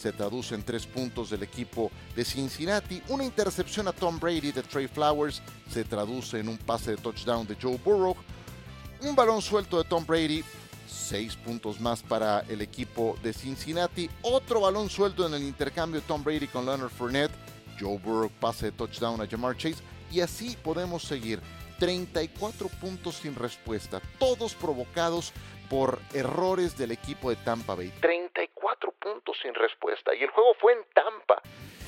se 0.00 0.12
traduce 0.12 0.54
en 0.54 0.62
tres 0.62 0.86
puntos 0.86 1.28
del 1.28 1.42
equipo 1.42 1.90
de 2.16 2.24
Cincinnati. 2.24 3.02
Una 3.08 3.22
intercepción 3.22 3.86
a 3.86 3.92
Tom 3.92 4.18
Brady 4.18 4.50
de 4.50 4.62
Trey 4.62 4.88
Flowers 4.88 5.42
se 5.70 5.84
traduce 5.84 6.38
en 6.38 6.48
un 6.48 6.56
pase 6.56 6.92
de 6.92 6.96
touchdown 6.96 7.46
de 7.46 7.56
Joe 7.60 7.76
Burrow. 7.84 8.16
Un 9.02 9.16
balón 9.16 9.40
suelto 9.40 9.82
de 9.82 9.88
Tom 9.88 10.04
Brady, 10.06 10.44
seis 10.86 11.34
puntos 11.34 11.80
más 11.80 12.02
para 12.02 12.40
el 12.48 12.60
equipo 12.60 13.16
de 13.22 13.32
Cincinnati. 13.32 14.10
Otro 14.22 14.60
balón 14.60 14.90
suelto 14.90 15.26
en 15.26 15.32
el 15.32 15.42
intercambio 15.42 16.02
Tom 16.02 16.22
Brady 16.22 16.46
con 16.46 16.66
Leonard 16.66 16.90
Fournette. 16.90 17.32
Joe 17.80 17.98
Burrow 17.98 18.30
pase 18.40 18.66
de 18.66 18.72
touchdown 18.72 19.20
a 19.22 19.26
Jamar 19.26 19.56
Chase. 19.56 19.82
Y 20.12 20.20
así 20.20 20.56
podemos 20.62 21.02
seguir. 21.02 21.40
34 21.78 22.68
puntos 22.68 23.16
sin 23.16 23.34
respuesta, 23.34 24.02
todos 24.18 24.54
provocados 24.54 25.32
por 25.70 25.98
errores 26.12 26.76
del 26.76 26.90
equipo 26.90 27.30
de 27.30 27.36
Tampa 27.36 27.74
Bay. 27.74 27.90
34 28.02 28.92
puntos 29.00 29.38
sin 29.40 29.54
respuesta 29.54 30.14
y 30.14 30.22
el 30.22 30.30
juego 30.30 30.52
fue 30.60 30.74
en 30.74 30.80
Tampa. 30.92 31.40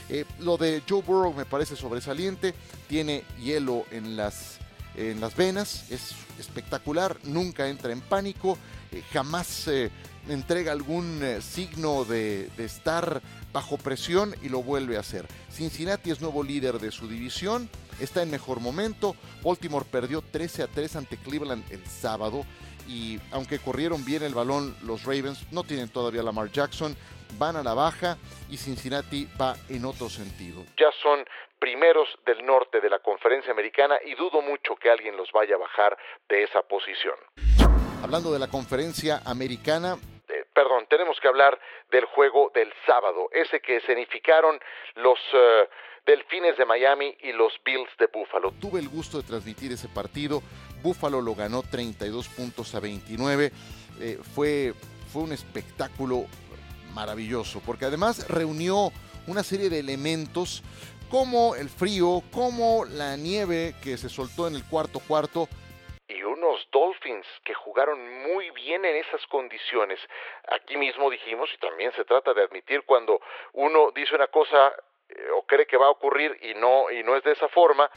Eh, 0.09 0.25
lo 0.41 0.57
de 0.57 0.83
Joe 0.89 1.03
Burrow 1.03 1.35
me 1.35 1.45
parece 1.45 1.77
sobresaliente, 1.77 2.55
tiene 2.89 3.25
hielo 3.39 3.85
en 3.91 4.17
las, 4.17 4.59
en 4.97 5.21
las 5.21 5.37
venas, 5.37 5.91
es 5.91 6.13
espectacular, 6.39 7.17
nunca 7.25 7.69
entra 7.69 7.93
en 7.93 8.01
pánico, 8.01 8.59
eh, 8.91 9.03
jamás 9.13 9.69
eh, 9.69 9.91
entrega 10.29 10.73
algún 10.73 11.23
signo 11.41 12.05
de, 12.05 12.49
de 12.57 12.65
estar 12.65 13.23
bajo 13.53 13.77
presión 13.77 14.35
y 14.43 14.49
lo 14.49 14.63
vuelve 14.63 14.97
a 14.97 15.01
hacer. 15.01 15.27
Cincinnati 15.51 16.11
es 16.11 16.21
nuevo 16.21 16.43
líder 16.43 16.79
de 16.79 16.91
su 16.91 17.09
división, 17.09 17.69
está 18.01 18.23
en 18.23 18.31
mejor 18.31 18.61
momento. 18.61 19.15
Baltimore 19.43 19.87
perdió 19.91 20.23
13 20.23 20.63
a 20.63 20.67
3 20.67 20.97
ante 20.97 21.17
Cleveland 21.17 21.65
el 21.71 21.85
sábado 21.87 22.45
y 22.89 23.21
aunque 23.31 23.59
corrieron 23.59 24.05
bien 24.05 24.23
el 24.23 24.35
balón 24.35 24.75
los 24.83 25.05
Ravens, 25.05 25.47
no 25.53 25.65
tienen 25.65 25.89
todavía 25.89 26.23
Lamar 26.23 26.51
Jackson, 26.51 26.97
van 27.39 27.57
a 27.57 27.63
la 27.63 27.75
baja 27.75 28.17
y 28.51 28.57
Cincinnati 28.57 29.29
va 29.41 29.55
en 29.69 29.85
otro 29.85 30.09
sentido. 30.09 30.65
Ya 30.79 30.91
son 31.03 31.25
primeros 31.59 32.09
del 32.27 32.45
norte 32.45 32.81
de 32.81 32.91
la 32.91 32.99
conferencia 32.99 33.53
americana 33.53 33.97
y 34.05 34.15
dudo 34.15 34.43
mucho 34.43 34.75
que 34.77 34.91
alguien 34.91 35.17
los 35.17 35.31
vaya 35.33 35.55
a 35.55 35.59
bajar 35.59 35.97
de 36.29 36.43
esa 36.43 36.63
posición. 36.63 37.15
Hablando 38.03 38.33
de 38.33 38.41
la 38.41 38.49
conferencia 38.49 39.23
americana, 39.25 39.97
eh, 39.97 40.12
perdón, 40.55 40.87
tenemos 40.89 41.19
que 41.21 41.29
hablar 41.29 41.59
del 41.91 42.05
juego 42.07 42.51
del 42.55 42.73
sábado, 42.87 43.29
ese 43.33 43.61
que 43.61 43.77
escenificaron 43.77 44.59
los 44.97 45.19
uh, 45.35 45.69
Delfines 46.07 46.57
de 46.57 46.65
Miami 46.65 47.17
y 47.21 47.33
los 47.33 47.53
Bills 47.65 47.91
de 47.99 48.09
Buffalo. 48.13 48.53
Tuve 48.61 48.81
el 48.81 48.89
gusto 48.89 49.19
de 49.19 49.25
transmitir 49.25 49.73
ese 49.73 49.89
partido. 49.89 50.43
Buffalo 50.83 51.21
lo 51.21 51.35
ganó 51.35 51.63
32 51.63 52.29
puntos 52.29 52.75
a 52.75 52.81
29. 52.81 53.53
Eh, 54.01 54.19
fue, 54.35 54.75
fue 55.13 55.23
un 55.23 55.33
espectáculo 55.33 56.27
maravilloso, 56.93 57.63
porque 57.65 57.85
además 57.85 58.29
reunió 58.29 58.91
una 59.27 59.45
serie 59.45 59.71
de 59.71 59.79
elementos 59.79 60.63
como 61.09 61.55
el 61.55 61.69
frío, 61.69 62.23
como 62.33 62.85
la 62.85 63.17
nieve 63.17 63.75
que 63.83 63.97
se 63.97 64.09
soltó 64.09 64.49
en 64.49 64.57
el 64.57 64.65
cuarto 64.65 64.99
cuarto, 64.99 65.49
unos 66.43 66.67
Dolphins 66.73 67.27
que 67.45 67.55
jugaron 67.55 67.99
muy 68.23 68.51
bien 68.51 68.85
en 68.85 68.97
esas 68.97 69.25
condiciones. 69.29 69.99
Aquí 70.49 70.77
mismo 70.77 71.09
dijimos, 71.11 71.49
y 71.55 71.59
también 71.59 71.93
se 71.93 72.05
trata 72.05 72.35
de 72.35 72.43
admitir 72.43 72.83
cuando 72.85 73.21
uno 73.53 73.93
dice 73.95 74.15
una 74.15 74.27
cosa 74.27 74.73
eh, 75.09 75.31
o 75.37 75.43
cree 75.43 75.67
que 75.67 75.77
va 75.77 75.87
a 75.87 75.91
ocurrir 75.91 76.37
y 76.43 76.55
no, 76.55 76.91
y 76.91 77.03
no 77.03 77.17
es 77.17 77.23
de 77.23 77.33
esa 77.33 77.49
forma, 77.49 77.89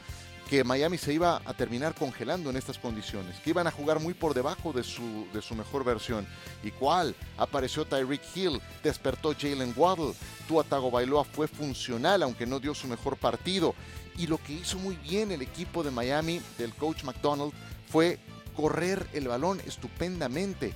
que 0.48 0.62
Miami 0.62 0.96
se 0.96 1.12
iba 1.12 1.42
a 1.44 1.54
terminar 1.54 1.94
congelando 1.94 2.50
en 2.50 2.56
estas 2.56 2.78
condiciones, 2.78 3.40
que 3.40 3.50
iban 3.50 3.66
a 3.66 3.72
jugar 3.72 3.98
muy 3.98 4.14
por 4.14 4.32
debajo 4.32 4.72
de 4.72 4.84
su, 4.84 5.26
de 5.32 5.42
su 5.42 5.56
mejor 5.56 5.82
versión. 5.82 6.24
¿Y 6.62 6.70
cuál? 6.70 7.16
Apareció 7.36 7.84
Tyreek 7.84 8.22
Hill, 8.32 8.60
despertó 8.80 9.34
Jalen 9.36 9.74
Waddle, 9.76 10.14
Tua 10.46 10.62
Tagovailoa 10.62 11.24
fue 11.24 11.48
funcional 11.48 12.22
aunque 12.22 12.46
no 12.46 12.60
dio 12.60 12.74
su 12.74 12.86
mejor 12.86 13.16
partido. 13.16 13.74
Y 14.16 14.28
lo 14.28 14.38
que 14.38 14.52
hizo 14.52 14.78
muy 14.78 14.94
bien 14.96 15.32
el 15.32 15.42
equipo 15.42 15.82
de 15.82 15.90
Miami 15.90 16.40
del 16.58 16.72
coach 16.74 17.02
McDonald 17.02 17.52
fue 17.88 18.18
correr 18.56 19.06
el 19.12 19.28
balón 19.28 19.60
estupendamente. 19.66 20.74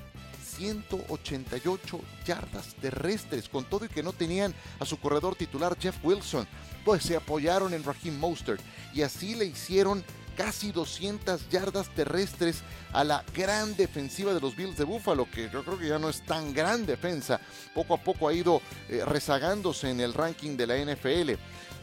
188 0.57 1.99
yardas 2.25 2.75
terrestres, 2.75 3.49
con 3.49 3.65
todo 3.65 3.85
y 3.85 3.89
que 3.89 4.03
no 4.03 4.13
tenían 4.13 4.53
a 4.79 4.85
su 4.85 4.99
corredor 4.99 5.35
titular 5.35 5.75
Jeff 5.79 5.95
Wilson, 6.03 6.47
pues 6.85 7.03
se 7.03 7.15
apoyaron 7.15 7.73
en 7.73 7.83
Raheem 7.83 8.19
Mostert 8.19 8.61
y 8.93 9.01
así 9.01 9.33
le 9.33 9.45
hicieron 9.45 10.03
casi 10.35 10.71
200 10.71 11.49
yardas 11.49 11.89
terrestres 11.95 12.61
a 12.93 13.03
la 13.03 13.23
gran 13.33 13.75
defensiva 13.75 14.33
de 14.33 14.41
los 14.41 14.55
Bills 14.55 14.77
de 14.77 14.83
Buffalo, 14.83 15.27
que 15.29 15.49
yo 15.49 15.63
creo 15.63 15.77
que 15.77 15.87
ya 15.87 15.99
no 15.99 16.09
es 16.09 16.23
tan 16.25 16.53
gran 16.53 16.85
defensa, 16.85 17.39
poco 17.73 17.93
a 17.93 17.97
poco 17.97 18.27
ha 18.27 18.33
ido 18.33 18.61
eh, 18.89 19.03
rezagándose 19.05 19.89
en 19.89 19.99
el 19.99 20.13
ranking 20.13 20.57
de 20.57 20.67
la 20.67 20.77
NFL. 20.77 21.31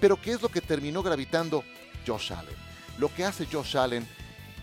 Pero 0.01 0.21
¿qué 0.21 0.33
es 0.33 0.43
lo 0.43 0.49
que 0.49 0.61
terminó 0.61 1.03
gravitando 1.03 1.65
Josh 2.07 2.33
Allen? 2.33 2.55
Lo 2.99 3.13
que 3.15 3.25
hace 3.25 3.47
Josh 3.47 3.77
Allen 3.77 4.07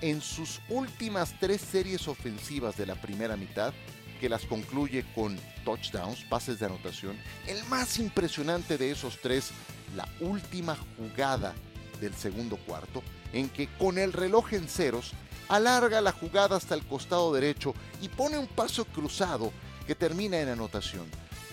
en 0.02 0.22
sus 0.22 0.62
últimas 0.70 1.36
tres 1.40 1.62
series 1.62 2.08
ofensivas 2.08 2.78
de 2.78 2.86
la 2.86 2.96
primera 2.96 3.36
mitad 3.36 3.74
que 4.20 4.30
las 4.30 4.46
concluye 4.46 5.06
con 5.14 5.38
touchdowns, 5.64 6.24
pases 6.26 6.60
de 6.60 6.66
anotación. 6.68 7.18
El 7.48 7.64
más 7.66 8.00
impresionante 8.00 8.78
de 8.78 8.92
esos 8.92 9.20
tres, 9.22 9.52
la 9.96 10.08
última 10.20 10.78
jugada 10.98 11.54
del 12.00 12.14
segundo 12.14 12.58
cuarto, 12.58 13.04
en 13.34 13.50
que 13.50 13.68
con 13.78 13.98
el 13.98 14.14
reloj 14.14 14.54
en 14.54 14.68
ceros, 14.68 15.14
alarga 15.50 16.02
la 16.02 16.12
jugada 16.12 16.56
hasta 16.56 16.76
el 16.76 16.86
costado 16.86 17.34
derecho 17.34 17.74
y 18.02 18.10
pone 18.10 18.38
un 18.38 18.48
paso 18.48 18.86
cruzado 18.86 19.52
que 19.86 19.96
termina 19.96 20.40
en 20.40 20.50
anotación. 20.50 21.06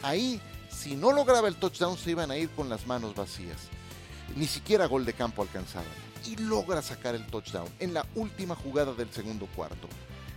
Ahí, 0.02 0.40
si 0.70 0.96
no 0.96 1.12
lograba 1.12 1.49
el 1.49 1.56
touchdown, 1.56 1.99
se 1.99 2.12
iban 2.12 2.30
a 2.30 2.37
ir 2.37 2.49
con 2.50 2.68
las 2.68 2.87
manos 2.87 3.14
vacías. 3.14 3.58
Ni 4.37 4.46
siquiera 4.46 4.87
gol 4.87 5.04
de 5.04 5.12
campo 5.12 5.42
alcanzaban. 5.42 6.12
Y 6.26 6.36
logra 6.36 6.82
sacar 6.82 7.14
el 7.14 7.26
touchdown 7.26 7.68
en 7.78 7.94
la 7.94 8.06
última 8.14 8.54
jugada 8.54 8.92
del 8.92 9.10
segundo 9.10 9.46
cuarto 9.54 9.88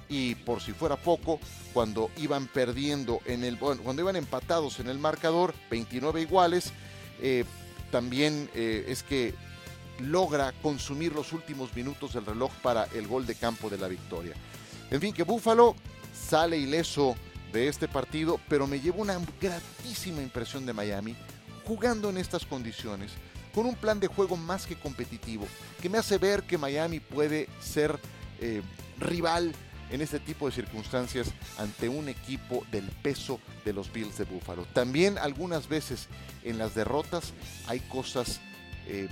y 0.10 0.36
por 0.36 0.62
si 0.62 0.72
fuera 0.72 0.96
poco, 0.96 1.40
cuando 1.74 2.12
iban 2.18 2.48
perdiendo 2.48 3.22
en 3.26 3.44
el 3.44 3.58
cuando 3.58 4.02
iban 4.02 4.16
empatados 4.16 4.80
en 4.80 4.88
el 4.88 5.00
marcador, 5.00 5.54
29 5.70 6.22
iguales, 6.22 6.72
eh, 7.22 7.44
también 7.92 8.50
eh, 8.54 8.86
es 8.88 9.04
que 9.04 9.34
logra 10.00 10.54
consumir 10.62 11.14
los 11.14 11.34
últimos 11.34 11.76
minutos 11.76 12.14
del 12.14 12.26
reloj 12.26 12.52
para 12.62 12.86
el 12.94 13.08
gol 13.08 13.26
de 13.26 13.36
campo 13.36 13.70
de 13.70 13.78
la 13.78 13.88
victoria. 13.88 14.36
En 14.92 15.02
fin, 15.02 15.14
que 15.14 15.24
Búfalo 15.24 15.76
sale 16.14 16.58
ileso 16.58 17.16
de 17.52 17.68
este 17.68 17.88
partido, 17.88 18.40
pero 18.50 18.68
me 18.68 18.80
llevo 18.80 19.02
una 19.02 19.20
gratísima 19.42 20.22
impresión 20.22 20.66
de 20.66 20.74
Miami 20.74 21.16
jugando 21.66 22.10
en 22.10 22.18
estas 22.18 22.46
condiciones, 22.46 23.12
con 23.56 23.66
un 23.66 23.76
plan 23.76 24.02
de 24.02 24.08
juego 24.08 24.36
más 24.36 24.68
que 24.68 24.76
competitivo, 24.76 25.48
que 25.82 25.90
me 25.90 25.98
hace 25.98 26.18
ver 26.18 26.44
que 26.44 26.58
Miami 26.58 27.00
puede 27.00 27.48
ser 27.62 27.98
eh, 28.42 28.62
rival 29.00 29.54
en 29.92 30.02
este 30.02 30.20
tipo 30.20 30.46
de 30.48 30.52
circunstancias 30.52 31.34
ante 31.58 31.88
un 31.88 32.10
equipo 32.10 32.66
del 32.70 32.84
peso 33.02 33.40
de 33.64 33.72
los 33.72 33.94
Bills 33.94 34.18
de 34.18 34.26
Buffalo. 34.26 34.66
También 34.74 35.18
algunas 35.18 35.70
veces 35.70 36.10
en 36.44 36.58
las 36.58 36.76
derrotas 36.76 37.34
hay 37.70 37.80
cosas 37.80 38.42
em, 38.88 39.08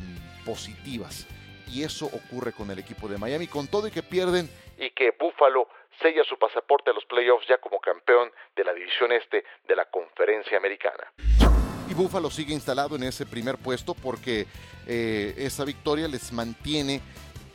positivas 0.45 1.25
y 1.71 1.83
eso 1.83 2.07
ocurre 2.07 2.51
con 2.51 2.69
el 2.69 2.79
equipo 2.79 3.07
de 3.07 3.17
Miami, 3.17 3.47
con 3.47 3.67
todo 3.67 3.88
y 3.88 3.91
que 3.91 4.03
pierden 4.03 4.50
y 4.77 4.89
que 4.89 5.15
Buffalo 5.17 5.69
sella 6.01 6.23
su 6.25 6.38
pasaporte 6.38 6.89
a 6.89 6.93
los 6.93 7.05
playoffs 7.05 7.47
ya 7.47 7.59
como 7.59 7.79
campeón 7.79 8.29
de 8.55 8.65
la 8.65 8.73
división 8.73 9.13
este 9.13 9.45
de 9.67 9.75
la 9.75 9.85
conferencia 9.85 10.57
americana. 10.57 11.13
Y 11.89 11.93
Buffalo 11.93 12.31
sigue 12.31 12.53
instalado 12.53 12.95
en 12.95 13.03
ese 13.03 13.25
primer 13.25 13.57
puesto 13.57 13.93
porque 13.93 14.47
eh, 14.87 15.33
esa 15.37 15.65
victoria 15.65 16.07
les 16.07 16.31
mantiene 16.31 17.01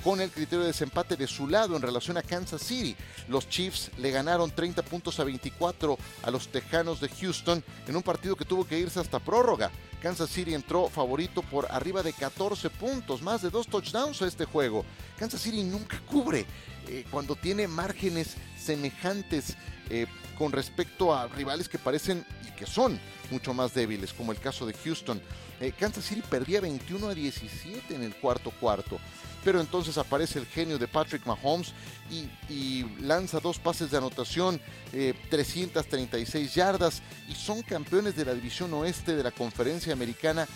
con 0.03 0.21
el 0.21 0.31
criterio 0.31 0.61
de 0.61 0.69
desempate 0.69 1.17
de 1.17 1.27
su 1.27 1.49
lado 1.49 1.77
en 1.77 1.83
relación 1.83 2.17
a 2.17 2.23
Kansas 2.23 2.63
City. 2.63 2.95
Los 3.29 3.49
Chiefs 3.49 3.91
le 3.99 4.11
ganaron 4.11 4.51
30 4.51 4.83
puntos 4.83 5.19
a 5.19 5.25
24 5.25 5.99
a 6.23 6.31
los 6.31 6.49
Tejanos 6.49 7.01
de 7.01 7.09
Houston 7.09 7.63
en 7.87 7.97
un 7.97 8.03
partido 8.03 8.37
que 8.37 8.45
tuvo 8.45 8.67
que 8.67 8.79
irse 8.79 9.01
hasta 9.01 9.19
prórroga. 9.19 9.71
Kansas 10.01 10.31
City 10.31 10.55
entró 10.55 10.89
favorito 10.89 11.43
por 11.43 11.71
arriba 11.73 12.03
de 12.03 12.13
14 12.13 12.71
puntos, 12.71 13.21
más 13.23 13.43
de 13.43 13.51
dos 13.51 13.67
touchdowns 13.67 14.23
a 14.23 14.29
este 14.29 14.45
juego. 14.45 14.85
Kansas 15.19 15.41
City 15.41 15.65
nunca 15.65 16.01
cubre. 16.07 16.47
Eh, 16.89 17.05
cuando 17.11 17.37
tiene 17.37 17.69
márgenes 17.69 18.35
semejantes 18.59 19.57
eh, 19.91 20.07
con 20.37 20.53
respecto 20.53 21.15
a 21.15 21.27
rivales 21.29 21.69
que 21.69 21.79
parecen 21.79 22.25
y 22.47 22.51
que 22.53 22.67
son 22.67 22.99
mucho 23.31 23.53
más 23.53 23.75
débiles, 23.75 24.13
como 24.15 24.33
el 24.33 24.41
caso 24.41 24.65
de 24.67 24.73
Houston. 24.73 25.21
Eh, 25.61 25.73
Kansas 25.79 26.05
City 26.05 26.23
perdía 26.29 26.61
21 26.61 27.09
a 27.09 27.15
17 27.15 27.95
en 27.95 28.03
el 28.03 28.15
cuarto 28.15 28.51
cuarto, 28.53 28.99
pero 29.45 29.61
entonces 29.61 29.99
aparece 29.99 30.39
el 30.39 30.47
genio 30.47 30.79
de 30.79 30.89
Patrick 30.89 31.27
Mahomes 31.27 31.75
y, 32.11 32.85
lanza 33.01 33.41
dos 33.41 33.59
pases 33.59 33.91
de 33.91 33.99
anotación, 33.99 34.61
336 34.91 36.55
yardas 36.55 37.03
y 37.29 37.35
son 37.35 37.63
campeones 37.63 38.17
de 38.17 38.25
la 38.25 38.35
división 38.35 38.73
oeste 38.75 39.15
de 39.15 39.23
la 39.23 39.31
conferencia 39.31 39.93
americana 39.93 40.49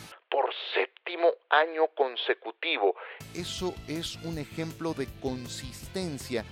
año 1.53 1.87
consecutivo. 1.95 2.95
Eso 3.35 3.75
es 3.87 4.17
un 4.25 4.39
ejemplo 4.39 4.95
de 4.95 5.07
consistencia 5.21 6.45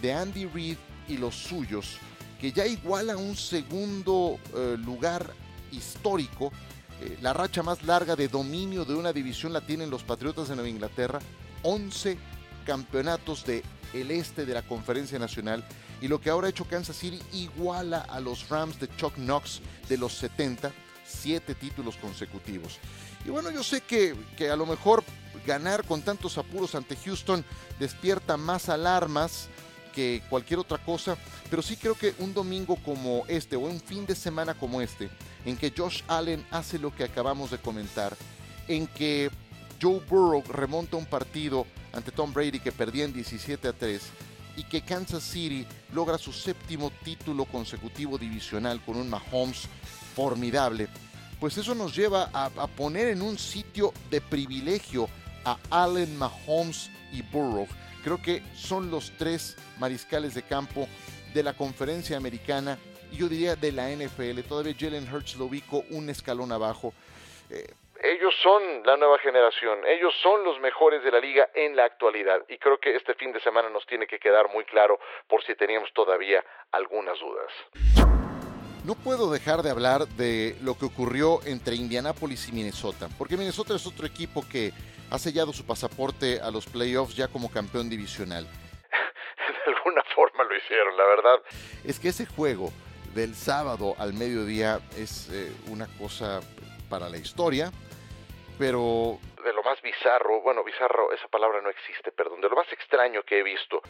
de 0.00 0.12
Andy 0.12 0.46
Reid 0.46 0.76
y 1.08 1.16
los 1.16 1.34
suyos, 1.34 1.98
que 2.40 2.52
ya 2.52 2.66
iguala 2.66 3.16
un 3.16 3.34
segundo 3.34 4.38
eh, 4.54 4.76
lugar 4.78 5.26
histórico. 5.72 6.52
Eh, 7.00 7.18
la 7.20 7.32
racha 7.32 7.62
más 7.62 7.82
larga 7.82 8.14
de 8.14 8.28
dominio 8.28 8.84
de 8.84 8.94
una 8.94 9.12
división 9.12 9.52
la 9.52 9.60
tienen 9.62 9.90
los 9.90 10.04
Patriotas 10.04 10.48
de 10.48 10.54
Nueva 10.54 10.68
Inglaterra. 10.68 11.18
11 11.62 12.18
campeonatos 12.64 13.44
de 13.44 13.62
el 13.92 14.10
este 14.10 14.46
de 14.46 14.54
la 14.54 14.62
conferencia 14.62 15.18
nacional 15.18 15.64
y 16.00 16.08
lo 16.08 16.20
que 16.20 16.30
ahora 16.30 16.46
ha 16.46 16.50
hecho 16.50 16.64
Kansas 16.64 16.96
City 16.96 17.20
iguala 17.32 18.00
a 18.00 18.20
los 18.20 18.48
Rams 18.48 18.80
de 18.80 18.88
Chuck 18.96 19.14
Knox 19.14 19.60
de 19.88 19.98
los 19.98 20.14
70, 20.14 20.72
siete 21.04 21.54
títulos 21.54 21.96
consecutivos. 21.96 22.78
Y 23.24 23.30
bueno, 23.30 23.50
yo 23.50 23.62
sé 23.62 23.80
que, 23.80 24.14
que 24.36 24.50
a 24.50 24.56
lo 24.56 24.66
mejor 24.66 25.04
ganar 25.46 25.84
con 25.84 26.02
tantos 26.02 26.38
apuros 26.38 26.74
ante 26.74 26.96
Houston 26.96 27.44
despierta 27.78 28.36
más 28.36 28.68
alarmas 28.68 29.48
que 29.92 30.22
cualquier 30.30 30.58
otra 30.58 30.78
cosa, 30.78 31.16
pero 31.50 31.62
sí 31.62 31.76
creo 31.76 31.94
que 31.94 32.14
un 32.18 32.32
domingo 32.32 32.76
como 32.76 33.24
este 33.28 33.56
o 33.56 33.60
un 33.60 33.80
fin 33.80 34.06
de 34.06 34.14
semana 34.14 34.54
como 34.54 34.80
este, 34.80 35.10
en 35.44 35.56
que 35.56 35.72
Josh 35.76 36.02
Allen 36.08 36.44
hace 36.50 36.78
lo 36.78 36.94
que 36.94 37.04
acabamos 37.04 37.50
de 37.50 37.58
comentar, 37.58 38.16
en 38.68 38.86
que 38.86 39.30
Joe 39.80 40.00
Burrow 40.08 40.42
remonta 40.48 40.96
un 40.96 41.06
partido 41.06 41.66
ante 41.92 42.10
Tom 42.10 42.32
Brady 42.32 42.60
que 42.60 42.72
perdía 42.72 43.04
en 43.04 43.12
17 43.12 43.68
a 43.68 43.72
3 43.72 44.02
y 44.56 44.64
que 44.64 44.82
Kansas 44.82 45.22
City 45.22 45.66
logra 45.92 46.18
su 46.18 46.32
séptimo 46.32 46.90
título 47.04 47.44
consecutivo 47.44 48.18
divisional 48.18 48.80
con 48.84 48.96
un 48.96 49.10
Mahomes 49.10 49.68
formidable, 50.14 50.88
pues 51.40 51.56
eso 51.58 51.74
nos 51.74 51.94
lleva 51.96 52.30
a, 52.32 52.66
poner 52.68 53.08
en 53.08 53.22
un 53.22 53.38
sitio 53.38 53.92
de 54.10 54.20
privilegio 54.20 55.08
a 55.44 55.58
Allen, 55.70 56.16
Mahomes 56.16 56.90
y 57.12 57.22
Burrow 57.22 57.66
Creo 58.04 58.20
que 58.20 58.42
son 58.54 58.90
los 58.90 59.12
tres 59.16 59.56
mariscales 59.78 60.34
de 60.34 60.42
campo 60.42 60.88
de 61.32 61.42
la 61.42 61.52
conferencia 61.52 62.16
americana 62.16 62.76
y 63.12 63.18
yo 63.18 63.28
diría 63.28 63.54
de 63.54 63.70
la 63.70 63.88
NFL. 63.90 64.40
Todavía 64.48 64.74
Jalen 64.78 65.12
Hurts 65.12 65.36
lo 65.36 65.44
ubico 65.44 65.84
un 65.90 66.08
escalón 66.10 66.50
abajo. 66.50 66.92
Eh, 67.48 67.72
ellos 68.02 68.34
son 68.42 68.82
la 68.84 68.96
nueva 68.96 69.18
generación, 69.18 69.78
ellos 69.86 70.12
son 70.20 70.42
los 70.42 70.58
mejores 70.58 71.04
de 71.04 71.12
la 71.12 71.20
liga 71.20 71.48
en 71.54 71.76
la 71.76 71.84
actualidad 71.84 72.42
y 72.48 72.58
creo 72.58 72.78
que 72.78 72.96
este 72.96 73.14
fin 73.14 73.32
de 73.32 73.38
semana 73.38 73.68
nos 73.68 73.86
tiene 73.86 74.08
que 74.08 74.18
quedar 74.18 74.48
muy 74.48 74.64
claro 74.64 74.98
por 75.28 75.44
si 75.44 75.54
teníamos 75.54 75.92
todavía 75.92 76.44
algunas 76.72 77.16
dudas. 77.20 77.52
No 78.84 78.96
puedo 78.96 79.30
dejar 79.30 79.62
de 79.62 79.70
hablar 79.70 80.08
de 80.08 80.56
lo 80.60 80.76
que 80.76 80.86
ocurrió 80.86 81.38
entre 81.44 81.76
Indianápolis 81.76 82.48
y 82.48 82.52
Minnesota, 82.52 83.08
porque 83.16 83.36
Minnesota 83.36 83.76
es 83.76 83.86
otro 83.86 84.06
equipo 84.06 84.44
que 84.48 84.72
ha 85.08 85.18
sellado 85.20 85.52
su 85.52 85.64
pasaporte 85.64 86.40
a 86.40 86.50
los 86.50 86.66
playoffs 86.66 87.14
ya 87.14 87.28
como 87.28 87.48
campeón 87.48 87.88
divisional. 87.88 88.44
de 89.66 89.72
alguna 89.72 90.02
forma 90.16 90.42
lo 90.42 90.56
hicieron, 90.56 90.96
la 90.96 91.04
verdad. 91.04 91.42
Es 91.84 92.00
que 92.00 92.08
ese 92.08 92.26
juego 92.26 92.72
del 93.14 93.36
sábado 93.36 93.94
al 93.98 94.14
mediodía 94.14 94.80
es 94.96 95.30
eh, 95.30 95.52
una 95.68 95.86
cosa 95.98 96.40
para 96.88 97.08
la 97.08 97.18
historia, 97.18 97.70
pero 98.58 99.20
de 99.44 99.52
lo 99.52 99.62
más 99.62 99.80
bizarro, 99.80 100.40
bueno, 100.40 100.64
bizarro, 100.64 101.12
esa 101.12 101.28
palabra 101.28 101.60
no 101.62 101.70
existe, 101.70 102.10
perdón, 102.10 102.40
de 102.40 102.48
lo 102.48 102.56
más 102.56 102.70
extraño 102.72 103.22
que 103.22 103.38
he 103.38 103.42
visto. 103.44 103.80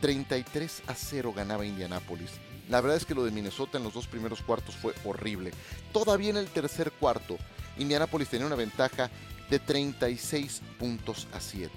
33 0.00 0.80
eh, 0.80 0.82
a 0.88 0.94
0 0.94 1.32
ganaba 1.36 1.66
Indianápolis. 1.66 2.40
La 2.68 2.80
verdad 2.80 2.96
es 2.96 3.04
que 3.04 3.14
lo 3.14 3.24
de 3.24 3.30
Minnesota 3.30 3.78
en 3.78 3.84
los 3.84 3.94
dos 3.94 4.06
primeros 4.06 4.40
cuartos 4.42 4.74
fue 4.74 4.94
horrible. 5.04 5.52
Todavía 5.92 6.30
en 6.30 6.36
el 6.36 6.48
tercer 6.48 6.92
cuarto, 6.92 7.36
Indianapolis 7.78 8.28
tenía 8.28 8.46
una 8.46 8.56
ventaja 8.56 9.10
de 9.50 9.58
36 9.58 10.62
puntos 10.78 11.28
a 11.32 11.40
7. 11.40 11.70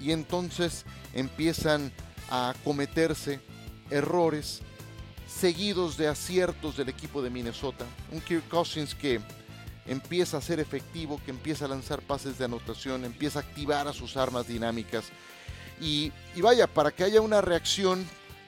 Y 0.00 0.12
entonces 0.12 0.84
empiezan 1.14 1.92
a 2.30 2.54
cometerse 2.64 3.40
errores 3.90 4.62
seguidos 5.28 5.96
de 5.96 6.08
aciertos 6.08 6.76
del 6.76 6.88
equipo 6.88 7.22
de 7.22 7.30
Minnesota. 7.30 7.84
Un 8.10 8.20
Kirk 8.20 8.48
Cousins 8.48 8.94
que 8.94 9.20
empieza 9.86 10.38
a 10.38 10.40
ser 10.42 10.60
efectivo, 10.60 11.20
que 11.24 11.30
empieza 11.30 11.64
a 11.64 11.68
lanzar 11.68 12.00
pases 12.02 12.38
de 12.38 12.44
anotación, 12.44 13.04
empieza 13.04 13.38
a 13.38 13.42
activar 13.42 13.86
a 13.86 13.92
sus 13.92 14.16
armas 14.16 14.48
dinámicas. 14.48 15.04
Y, 15.80 16.12
y 16.34 16.40
vaya, 16.40 16.66
para 16.66 16.90
que 16.90 17.04
haya 17.04 17.20
una 17.20 17.40
reacción 17.40 18.04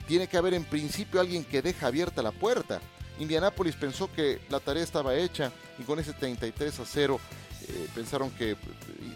tiene 0.08 0.26
que 0.26 0.38
haber 0.38 0.54
en 0.54 0.64
principio 0.64 1.20
alguien 1.20 1.44
que 1.44 1.60
deja 1.60 1.86
abierta 1.86 2.22
la 2.22 2.32
puerta. 2.32 2.80
Indianapolis 3.18 3.76
pensó 3.76 4.10
que 4.10 4.40
la 4.48 4.58
tarea 4.58 4.82
estaba 4.82 5.14
hecha 5.14 5.52
y 5.78 5.82
con 5.82 5.98
ese 5.98 6.14
33 6.14 6.80
a 6.80 6.84
0 6.86 7.20
eh, 7.68 7.88
pensaron 7.94 8.30
que 8.30 8.56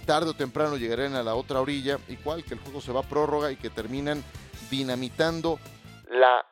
tarde 0.04 0.30
o 0.30 0.34
temprano 0.34 0.76
llegarían 0.76 1.14
a 1.14 1.22
la 1.22 1.34
otra 1.34 1.60
orilla, 1.60 1.98
igual 2.08 2.44
que 2.44 2.54
el 2.54 2.60
juego 2.60 2.82
se 2.82 2.92
va 2.92 3.00
a 3.00 3.08
prórroga 3.08 3.50
y 3.50 3.56
que 3.56 3.70
terminan 3.70 4.22
dinamitando 4.70 5.58
la 6.10 6.44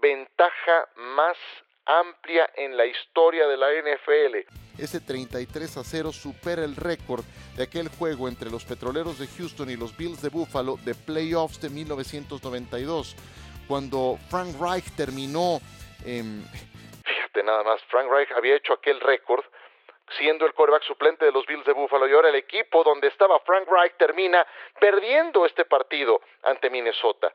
ventaja 0.00 0.88
más 1.16 1.36
amplia 1.84 2.48
en 2.56 2.76
la 2.76 2.86
historia 2.86 3.48
de 3.48 3.56
la 3.56 3.66
NFL. 3.82 4.80
Ese 4.80 5.00
33 5.00 5.76
a 5.76 5.82
0 5.82 6.12
supera 6.12 6.62
el 6.62 6.76
récord 6.76 7.24
de 7.56 7.64
aquel 7.64 7.88
juego 7.88 8.28
entre 8.28 8.48
los 8.48 8.64
Petroleros 8.64 9.18
de 9.18 9.26
Houston 9.26 9.70
y 9.70 9.76
los 9.76 9.96
Bills 9.96 10.22
de 10.22 10.28
Buffalo 10.28 10.78
de 10.84 10.94
playoffs 10.94 11.60
de 11.60 11.70
1992 11.70 13.16
cuando 13.68 14.18
Frank 14.30 14.58
Reich 14.58 14.90
terminó, 14.96 15.60
fíjate 16.02 17.42
nada 17.44 17.62
más, 17.62 17.80
Frank 17.88 18.10
Reich 18.10 18.32
había 18.32 18.56
hecho 18.56 18.72
aquel 18.72 18.98
récord 19.00 19.44
siendo 20.16 20.46
el 20.46 20.54
quarterback 20.54 20.84
suplente 20.84 21.24
de 21.24 21.32
los 21.32 21.46
Bills 21.46 21.66
de 21.66 21.72
Buffalo 21.72 22.08
y 22.08 22.12
ahora 22.12 22.30
el 22.30 22.36
equipo 22.36 22.82
donde 22.82 23.08
estaba 23.08 23.38
Frank 23.40 23.68
Reich 23.68 23.92
termina 23.98 24.46
perdiendo 24.80 25.44
este 25.44 25.64
partido 25.64 26.20
ante 26.42 26.70
Minnesota. 26.70 27.32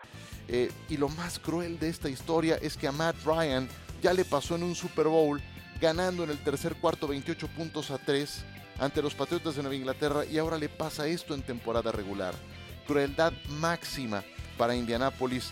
Eh, 0.48 0.70
y 0.90 0.98
lo 0.98 1.10
más 1.10 1.40
cruel 1.40 1.80
de 1.80 1.90
esta 1.90 2.10
historia 2.10 2.58
es 2.62 2.76
que 2.76 2.88
a 2.88 2.92
Matt 2.92 3.16
Ryan 3.26 3.70
ya 4.02 4.14
le 4.14 4.26
pasó 4.26 4.56
en 4.56 4.64
un 4.64 4.76
Super 4.76 5.08
Bowl 5.08 5.40
ganando 5.80 6.24
en 6.24 6.30
el 6.30 6.44
tercer 6.44 6.76
cuarto 6.76 7.08
28 7.08 7.48
puntos 7.56 7.92
a 7.92 7.98
3 7.98 8.46
ante 8.80 9.02
los 9.02 9.14
Patriotas 9.14 9.56
de 9.56 9.62
Nueva 9.62 9.76
Inglaterra 9.76 10.26
y 10.26 10.38
ahora 10.38 10.58
le 10.58 10.70
pasa 10.70 11.08
esto 11.08 11.34
en 11.34 11.44
temporada 11.44 11.92
regular. 11.92 12.34
Crueldad 12.88 13.32
máxima 13.48 14.24
para 14.58 14.76
Indianápolis 14.76 15.52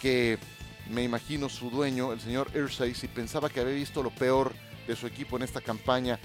que 0.00 0.38
me 0.88 1.02
imagino 1.02 1.48
su 1.48 1.70
dueño, 1.70 2.12
el 2.12 2.20
señor 2.20 2.50
Irsay, 2.54 2.94
si 2.94 3.06
pensaba 3.06 3.48
que 3.48 3.60
había 3.60 3.74
visto 3.74 4.02
lo 4.02 4.10
peor 4.10 4.54
de 4.86 4.96
su 4.96 5.06
equipo 5.06 5.36
en 5.36 5.42
esta 5.42 5.60
campaña, 5.60 6.18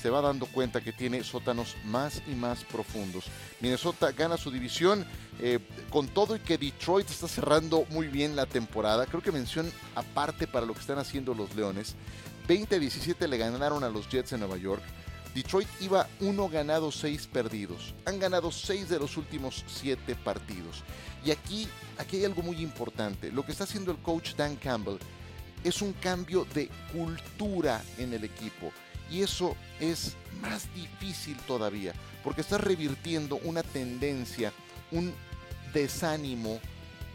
se 0.00 0.10
va 0.10 0.20
dando 0.20 0.46
cuenta 0.46 0.80
que 0.80 0.92
tiene 0.92 1.24
sótanos 1.24 1.76
más 1.84 2.22
y 2.28 2.34
más 2.34 2.64
profundos. 2.64 3.24
Minnesota 3.60 4.12
gana 4.12 4.36
su 4.36 4.50
división 4.50 5.04
eh, 5.40 5.58
con 5.90 6.08
todo 6.08 6.36
y 6.36 6.40
que 6.40 6.56
Detroit 6.56 7.08
está 7.10 7.26
cerrando 7.26 7.84
muy 7.90 8.06
bien 8.06 8.36
la 8.36 8.46
temporada. 8.46 9.06
Creo 9.06 9.22
que 9.22 9.32
mención 9.32 9.70
aparte 9.94 10.46
para 10.46 10.66
lo 10.66 10.74
que 10.74 10.80
están 10.80 10.98
haciendo 10.98 11.34
los 11.34 11.54
Leones. 11.56 11.96
20-17 12.48 13.26
le 13.28 13.38
ganaron 13.38 13.82
a 13.84 13.88
los 13.88 14.08
Jets 14.08 14.32
en 14.32 14.40
Nueva 14.40 14.56
York. 14.56 14.82
Detroit 15.38 15.68
iba 15.80 16.08
uno 16.18 16.48
ganado, 16.48 16.90
seis 16.90 17.28
perdidos. 17.28 17.94
Han 18.06 18.18
ganado 18.18 18.50
seis 18.50 18.88
de 18.88 18.98
los 18.98 19.16
últimos 19.16 19.64
siete 19.68 20.16
partidos. 20.16 20.82
Y 21.24 21.30
aquí, 21.30 21.68
aquí 21.96 22.16
hay 22.16 22.24
algo 22.24 22.42
muy 22.42 22.60
importante. 22.60 23.30
Lo 23.30 23.46
que 23.46 23.52
está 23.52 23.62
haciendo 23.62 23.92
el 23.92 23.98
coach 23.98 24.34
Dan 24.34 24.56
Campbell 24.56 24.98
es 25.62 25.80
un 25.80 25.92
cambio 25.92 26.44
de 26.54 26.68
cultura 26.92 27.84
en 27.98 28.14
el 28.14 28.24
equipo. 28.24 28.72
Y 29.12 29.22
eso 29.22 29.54
es 29.78 30.16
más 30.40 30.66
difícil 30.74 31.36
todavía, 31.46 31.92
porque 32.24 32.40
está 32.40 32.58
revirtiendo 32.58 33.36
una 33.44 33.62
tendencia, 33.62 34.52
un 34.90 35.14
desánimo 35.72 36.58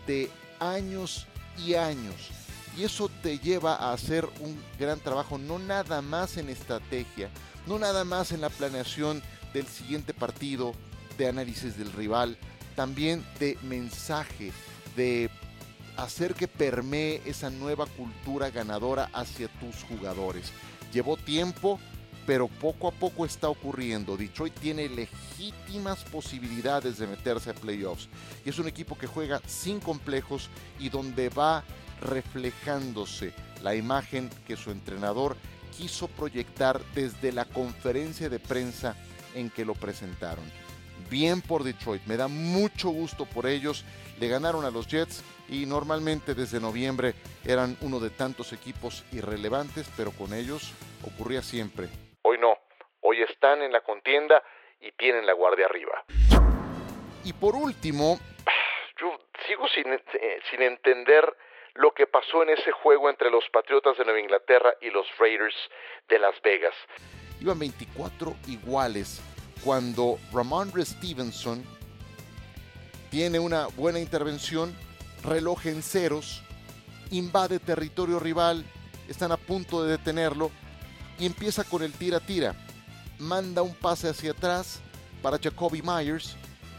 de 0.07 0.31
años 0.61 1.27
y 1.57 1.73
años. 1.73 2.31
Y 2.77 2.83
eso 2.83 3.09
te 3.21 3.39
lleva 3.39 3.75
a 3.75 3.93
hacer 3.93 4.27
un 4.39 4.59
gran 4.79 4.99
trabajo, 4.99 5.37
no 5.37 5.59
nada 5.59 6.01
más 6.01 6.37
en 6.37 6.49
estrategia, 6.49 7.29
no 7.67 7.77
nada 7.77 8.03
más 8.03 8.31
en 8.31 8.41
la 8.41 8.49
planeación 8.49 9.21
del 9.53 9.67
siguiente 9.67 10.13
partido, 10.13 10.73
de 11.17 11.27
análisis 11.27 11.77
del 11.77 11.91
rival, 11.93 12.37
también 12.75 13.23
de 13.39 13.57
mensaje, 13.61 14.51
de 14.95 15.29
hacer 15.97 16.33
que 16.33 16.47
permee 16.47 17.21
esa 17.25 17.49
nueva 17.49 17.85
cultura 17.85 18.49
ganadora 18.49 19.09
hacia 19.13 19.47
tus 19.59 19.83
jugadores. 19.83 20.51
Llevó 20.91 21.17
tiempo, 21.17 21.79
pero 22.25 22.47
poco 22.47 22.87
a 22.87 22.91
poco 22.91 23.25
está 23.25 23.49
ocurriendo. 23.49 24.17
Detroit 24.17 24.53
tiene 24.59 24.89
legítimas 24.89 26.03
posibilidades 26.05 26.97
de 26.97 27.07
meterse 27.07 27.49
a 27.49 27.53
playoffs 27.53 28.07
y 28.45 28.49
es 28.49 28.59
un 28.59 28.67
equipo 28.67 28.97
que 28.97 29.07
juega 29.07 29.41
sin 29.45 29.79
complejos 29.79 30.49
y 30.79 30.89
donde 30.89 31.29
va 31.29 31.63
reflejándose 32.01 33.33
la 33.61 33.75
imagen 33.75 34.29
que 34.45 34.57
su 34.57 34.71
entrenador 34.71 35.37
quiso 35.77 36.07
proyectar 36.07 36.81
desde 36.93 37.31
la 37.31 37.45
conferencia 37.45 38.29
de 38.29 38.39
prensa 38.39 38.95
en 39.33 39.49
que 39.49 39.65
lo 39.65 39.73
presentaron. 39.73 40.43
Bien 41.09 41.41
por 41.41 41.63
Detroit, 41.63 42.03
me 42.05 42.17
da 42.17 42.27
mucho 42.27 42.89
gusto 42.89 43.25
por 43.25 43.45
ellos. 43.45 43.83
Le 44.19 44.27
ganaron 44.27 44.65
a 44.65 44.71
los 44.71 44.87
Jets 44.87 45.21
y 45.49 45.65
normalmente 45.65 46.33
desde 46.33 46.59
noviembre 46.59 47.15
eran 47.43 47.77
uno 47.81 47.99
de 47.99 48.09
tantos 48.09 48.53
equipos 48.53 49.03
irrelevantes, 49.11 49.87
pero 49.97 50.11
con 50.11 50.33
ellos 50.33 50.71
ocurría 51.03 51.41
siempre. 51.41 52.02
Están 53.43 53.61
en 53.61 53.73
la 53.73 53.81
contienda 53.81 54.41
y 54.79 54.93
tienen 54.93 55.25
la 55.25 55.33
guardia 55.33 55.65
arriba. 55.65 56.05
Y 57.25 57.33
por 57.33 57.55
último, 57.55 58.17
yo 58.97 59.19
sigo 59.45 59.67
sin, 59.67 59.91
eh, 59.91 60.39
sin 60.49 60.61
entender 60.61 61.35
lo 61.73 61.91
que 61.91 62.07
pasó 62.07 62.41
en 62.43 62.51
ese 62.51 62.71
juego 62.71 63.09
entre 63.09 63.29
los 63.29 63.43
Patriotas 63.51 63.97
de 63.97 64.05
Nueva 64.05 64.21
Inglaterra 64.21 64.73
y 64.79 64.89
los 64.91 65.05
Raiders 65.19 65.53
de 66.07 66.19
Las 66.19 66.41
Vegas. 66.41 66.73
Iban 67.41 67.59
24 67.59 68.33
iguales 68.47 69.21
cuando 69.61 70.19
Ramondre 70.31 70.85
Stevenson 70.85 71.65
tiene 73.11 73.39
una 73.39 73.67
buena 73.75 73.99
intervención, 73.99 74.73
reloj 75.21 75.65
en 75.65 75.83
ceros, 75.83 76.43
invade 77.11 77.59
territorio 77.59 78.21
rival, 78.21 78.63
están 79.09 79.33
a 79.33 79.37
punto 79.37 79.83
de 79.83 79.97
detenerlo 79.97 80.49
y 81.19 81.25
empieza 81.25 81.65
con 81.65 81.83
el 81.83 81.91
tira-tira. 81.91 82.55
Manda 83.19 83.61
un 83.61 83.75
pase 83.75 84.09
hacia 84.09 84.31
atrás 84.31 84.81
para 85.21 85.37
Jacoby 85.37 85.81
Myers. 85.81 86.35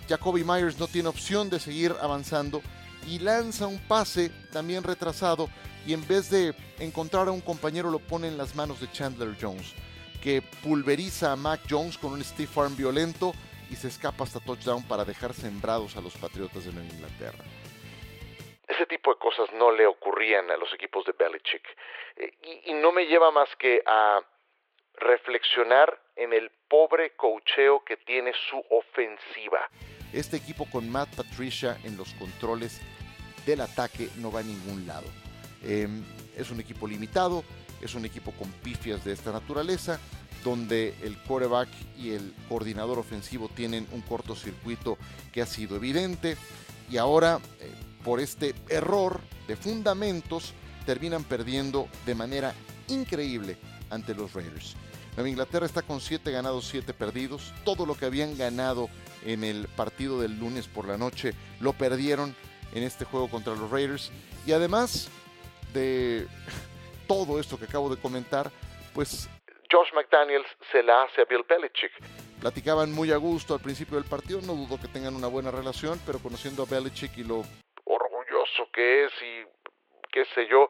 Jacoby 0.08 0.44
Myers 0.44 0.78
no 0.78 0.86
tiene 0.86 1.08
opción 1.08 1.48
de 1.48 1.58
seguir 1.58 1.94
avanzando 2.00 2.60
y 3.06 3.18
lanza 3.18 3.66
un 3.66 3.78
pase 3.78 4.30
también 4.52 4.82
retrasado 4.82 5.48
y 5.86 5.92
en 5.92 6.06
vez 6.06 6.30
de 6.30 6.54
encontrar 6.78 7.28
a 7.28 7.32
un 7.32 7.40
compañero 7.40 7.90
lo 7.90 7.98
pone 7.98 8.28
en 8.28 8.38
las 8.38 8.54
manos 8.54 8.80
de 8.80 8.90
Chandler 8.90 9.36
Jones, 9.40 9.74
que 10.22 10.42
pulveriza 10.62 11.32
a 11.32 11.36
Mac 11.36 11.60
Jones 11.68 11.98
con 11.98 12.12
un 12.12 12.24
stiff 12.24 12.56
arm 12.56 12.76
violento 12.76 13.32
y 13.70 13.76
se 13.76 13.88
escapa 13.88 14.24
hasta 14.24 14.40
touchdown 14.40 14.86
para 14.86 15.04
dejar 15.04 15.32
sembrados 15.32 15.96
a 15.96 16.00
los 16.00 16.14
Patriotas 16.16 16.64
de 16.64 16.72
Nueva 16.72 16.88
Inglaterra. 16.88 17.44
Ese 18.66 18.86
tipo 18.86 19.12
de 19.12 19.18
cosas 19.18 19.48
no 19.54 19.70
le 19.70 19.86
ocurrían 19.86 20.50
a 20.50 20.56
los 20.56 20.72
equipos 20.72 21.04
de 21.04 21.12
Belichick. 21.12 21.64
Eh, 22.16 22.32
y, 22.42 22.70
y 22.70 22.74
no 22.74 22.92
me 22.92 23.06
lleva 23.06 23.30
más 23.30 23.48
que 23.58 23.82
a 23.86 24.20
reflexionar 24.96 26.00
en 26.16 26.32
el 26.32 26.50
pobre 26.68 27.14
cocheo 27.16 27.84
que 27.84 27.96
tiene 27.96 28.32
su 28.48 28.62
ofensiva. 28.70 29.68
Este 30.12 30.36
equipo 30.36 30.66
con 30.70 30.88
Matt 30.90 31.14
Patricia 31.14 31.76
en 31.84 31.96
los 31.96 32.14
controles 32.14 32.80
del 33.46 33.60
ataque 33.60 34.08
no 34.16 34.30
va 34.30 34.40
a 34.40 34.44
ningún 34.44 34.86
lado. 34.86 35.06
Em, 35.62 36.04
es 36.36 36.50
un 36.50 36.60
equipo 36.60 36.86
limitado, 36.86 37.42
es 37.80 37.94
un 37.94 38.04
equipo 38.04 38.32
con 38.32 38.50
pifias 38.52 39.04
de 39.04 39.12
esta 39.12 39.32
naturaleza, 39.32 39.98
donde 40.44 40.94
el 41.02 41.16
quarterback 41.18 41.68
y 41.98 42.12
el 42.12 42.34
coordinador 42.48 42.98
ofensivo 42.98 43.48
tienen 43.48 43.86
un 43.92 44.02
cortocircuito 44.02 44.98
que 45.32 45.42
ha 45.42 45.46
sido 45.46 45.76
evidente 45.76 46.36
y 46.90 46.98
ahora 46.98 47.40
eh, 47.60 47.70
por 48.04 48.20
este 48.20 48.54
error 48.68 49.20
de 49.48 49.56
fundamentos 49.56 50.52
terminan 50.84 51.24
perdiendo 51.24 51.88
de 52.04 52.14
manera 52.14 52.52
increíble 52.88 53.56
ante 53.90 54.14
los 54.14 54.34
Raiders. 54.34 54.76
Nueva 55.16 55.28
Inglaterra 55.28 55.64
está 55.64 55.82
con 55.82 56.00
7 56.00 56.30
ganados, 56.32 56.66
7 56.66 56.92
perdidos. 56.92 57.52
Todo 57.64 57.86
lo 57.86 57.94
que 57.94 58.06
habían 58.06 58.36
ganado 58.36 58.88
en 59.24 59.44
el 59.44 59.68
partido 59.68 60.20
del 60.20 60.38
lunes 60.38 60.66
por 60.66 60.88
la 60.88 60.96
noche 60.96 61.34
lo 61.60 61.72
perdieron 61.72 62.34
en 62.74 62.82
este 62.82 63.04
juego 63.04 63.30
contra 63.30 63.54
los 63.54 63.70
Raiders. 63.70 64.10
Y 64.44 64.52
además 64.52 65.08
de 65.72 66.26
todo 67.06 67.38
esto 67.38 67.58
que 67.58 67.66
acabo 67.66 67.94
de 67.94 68.00
comentar, 68.00 68.50
pues 68.92 69.28
Josh 69.70 69.92
McDaniels 69.94 70.46
se 70.72 70.82
la 70.82 71.04
hace 71.04 71.22
a 71.22 71.24
Bill 71.26 71.44
Belichick. 71.48 71.92
Platicaban 72.40 72.92
muy 72.92 73.12
a 73.12 73.16
gusto 73.16 73.54
al 73.54 73.60
principio 73.60 73.96
del 73.96 74.08
partido, 74.08 74.40
no 74.42 74.54
dudo 74.54 74.80
que 74.80 74.88
tengan 74.88 75.14
una 75.14 75.28
buena 75.28 75.50
relación, 75.50 76.00
pero 76.04 76.18
conociendo 76.18 76.64
a 76.64 76.66
Belichick 76.66 77.16
y 77.18 77.24
lo 77.24 77.42
orgulloso 77.84 78.68
que 78.72 79.04
es 79.04 79.12
y 79.22 79.46
qué 80.12 80.24
sé 80.34 80.46
yo, 80.48 80.68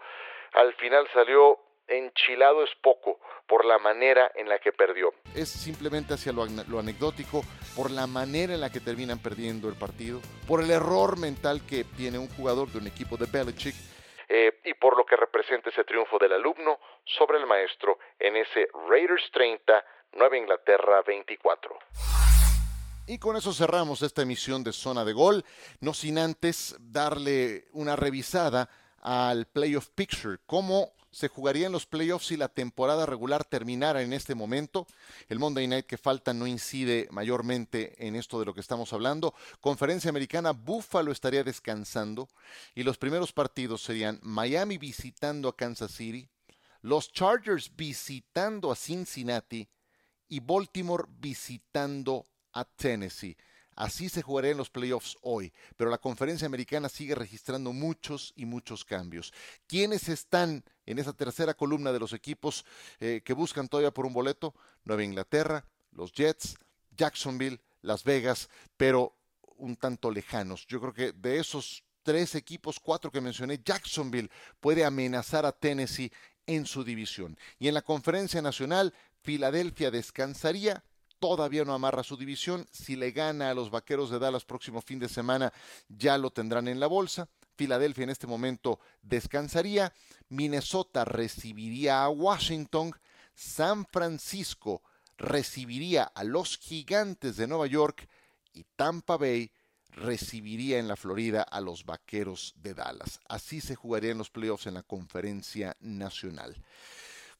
al 0.53 0.75
final 0.75 1.07
salió 1.13 1.59
enchilado 1.89 2.65
es 2.65 2.71
poco 2.83 3.21
por 3.47 3.65
la 3.65 3.79
manera 3.79 4.31
en 4.35 4.49
la 4.49 4.59
que 4.59 4.73
perdió. 4.73 5.13
Es 5.35 5.49
simplemente 5.49 6.15
hacia 6.15 6.33
lo, 6.33 6.47
lo, 6.47 6.79
anecdótico, 6.79 7.43
por 7.77 7.91
la 7.91 8.07
manera 8.07 8.55
en 8.55 8.61
la 8.61 8.71
que 8.71 8.81
terminan 8.81 9.21
perdiendo 9.21 9.69
el 9.69 9.75
partido, 9.75 10.21
por 10.47 10.63
el 10.63 10.71
error 10.71 11.19
mental 11.19 11.61
que 11.67 11.85
tiene 11.85 12.19
un 12.19 12.29
jugador 12.29 12.69
de 12.69 12.79
un 12.79 12.87
equipo 12.87 13.17
de 13.17 13.27
Belichick 13.27 13.75
eh, 14.29 14.61
y 14.65 14.75
por 14.75 14.97
lo 14.97 15.05
que 15.05 15.17
representa 15.17 15.71
ese 15.71 15.85
triunfo 15.85 16.19
del 16.19 16.33
alumno 16.33 16.79
sobre 17.05 17.39
el 17.39 17.47
maestro 17.47 17.99
en 18.19 18.37
ese 18.37 18.69
Raiders 18.89 19.31
30, 19.33 19.85
Nueva 20.15 20.37
Inglaterra 20.37 21.03
24. 21.07 21.79
Y 23.07 23.19
con 23.19 23.37
eso 23.37 23.53
cerramos 23.53 24.01
esta 24.01 24.23
emisión 24.23 24.65
de 24.65 24.73
Zona 24.73 25.05
de 25.05 25.13
Gol, 25.13 25.45
no 25.81 25.93
sin 25.93 26.19
antes 26.19 26.75
darle 26.81 27.67
una 27.73 27.97
revisada 27.97 28.71
al 29.05 29.47
Playoff 29.47 29.91
Picture, 29.95 30.39
cómo 30.47 30.93
se 31.13 31.29
jugarían 31.29 31.71
los 31.71 31.87
playoffs 31.87 32.27
si 32.27 32.37
la 32.37 32.49
temporada 32.49 33.07
regular 33.07 33.45
terminara 33.45 34.03
en 34.03 34.13
este 34.13 34.35
momento. 34.35 34.87
El 35.29 35.39
Monday 35.39 35.69
Night 35.69 35.87
que 35.87 35.97
falta 35.97 36.35
no 36.35 36.47
incide 36.47 37.07
mayormente 37.13 37.95
en 38.05 38.17
esto 38.17 38.41
de 38.41 38.47
lo 38.47 38.55
que 38.55 38.61
estamos 38.61 38.93
hablando. 38.93 39.33
Conferencia 39.61 40.09
americana, 40.11 40.51
Buffalo 40.51 41.13
estaría 41.13 41.45
descansando 41.45 42.29
y 42.75 42.83
los 42.83 42.99
primeros 42.99 43.33
partidos 43.33 43.83
serían 43.83 44.19
Miami 44.23 44.77
visitando 44.77 45.49
a 45.49 45.57
Kansas 45.57 45.93
City, 45.93 46.29
los 46.83 47.13
Chargers 47.13 47.71
visitando 47.77 48.73
a 48.73 48.77
Cincinnati 48.77 49.69
y 50.29 50.41
Baltimore 50.41 51.05
visitando 51.09 52.27
a 52.53 52.65
Tennessee. 52.65 53.37
Así 53.77 54.09
se 54.09 54.23
jugarían 54.23 54.57
los 54.57 54.71
playoffs 54.71 55.17
hoy, 55.23 55.53
pero 55.77 55.91
la 55.91 55.99
conferencia 55.99 56.47
americana 56.47 56.89
sigue 56.89 57.15
registrando 57.15 57.73
muchos 57.73 58.33
y 58.37 58.47
muchos 58.47 58.85
cambios. 58.85 59.33
¿Quiénes 59.67 60.09
están 60.09 60.65
en 60.87 60.99
esa 60.99 61.13
tercera 61.13 61.55
columna 61.55 61.93
de 61.93 61.99
los 61.99 62.13
equipos 62.13 62.65
eh, 63.01 63.23
que 63.25 63.33
buscan 63.33 63.69
todavía 63.69 63.93
por 63.93 64.07
un 64.07 64.13
boleto? 64.13 64.55
Nueva 64.85 65.03
Inglaterra, 65.05 65.67
los 65.93 66.13
Jets, 66.13 66.57
Jacksonville, 66.97 67.61
Las 67.83 68.05
Vegas, 68.05 68.49
pero 68.77 69.17
un 69.57 69.77
tanto 69.77 70.11
lejanos. 70.11 70.67
Yo 70.67 70.81
creo 70.81 70.93
que 70.93 71.13
de 71.13 71.39
esos 71.39 71.85
tres 72.03 72.35
equipos, 72.35 72.79
cuatro 72.79 73.11
que 73.11 73.21
mencioné, 73.21 73.61
Jacksonville 73.65 74.31
puede 74.61 74.85
amenazar 74.85 75.47
a 75.47 75.53
Tennessee 75.53 76.13
en 76.47 76.67
su 76.67 76.85
división. 76.85 77.39
Y 77.59 77.69
en 77.69 77.75
la 77.75 77.83
conferencia 77.83 78.43
nacional, 78.43 78.95
Filadelfia 79.23 79.91
descansaría 79.91 80.85
todavía 81.29 81.65
no 81.65 81.73
amarra 81.73 82.03
su 82.03 82.19
división. 82.19 82.69
Si 82.71 82.97
le 82.97 83.11
gana 83.11 83.49
a 83.49 83.55
los 83.55 83.71
Vaqueros 83.71 84.11
de 84.11 84.19
Dallas 84.19 84.45
próximo 84.45 84.83
fin 84.83 84.99
de 84.99 85.09
semana, 85.09 85.53
ya 85.89 86.19
lo 86.19 86.31
tendrán 86.31 86.69
en 86.69 86.81
la 86.81 86.87
bolsa. 86.87 87.29
Filadelfia 87.57 88.05
en 88.05 88.11
este 88.11 88.27
momento 88.27 88.79
descansaría. 89.01 89.93
Minnesota 90.29 91.07
recibiría 91.07 92.05
a 92.05 92.11
Washington. 92.11 92.93
San 93.35 93.87
Francisco 93.87 94.83
recibiría 95.17 96.03
a 96.03 96.25
los 96.25 96.59
Gigantes 96.59 97.37
de 97.37 97.47
Nueva 97.47 97.69
York. 97.69 98.07
Y 98.53 98.65
Tampa 98.77 99.17
Bay 99.17 99.51
recibiría 99.93 100.79
en 100.79 100.89
la 100.89 100.97
Florida 100.97 101.43
a 101.43 101.63
los 101.63 101.87
Vaqueros 101.87 102.53
de 102.57 102.75
Dallas. 102.75 103.19
Así 103.29 103.63
se 103.63 103.77
jugarían 103.77 104.19
los 104.19 104.29
playoffs 104.29 104.67
en 104.67 104.75
la 104.75 104.83
conferencia 104.83 105.75
nacional. 105.81 106.55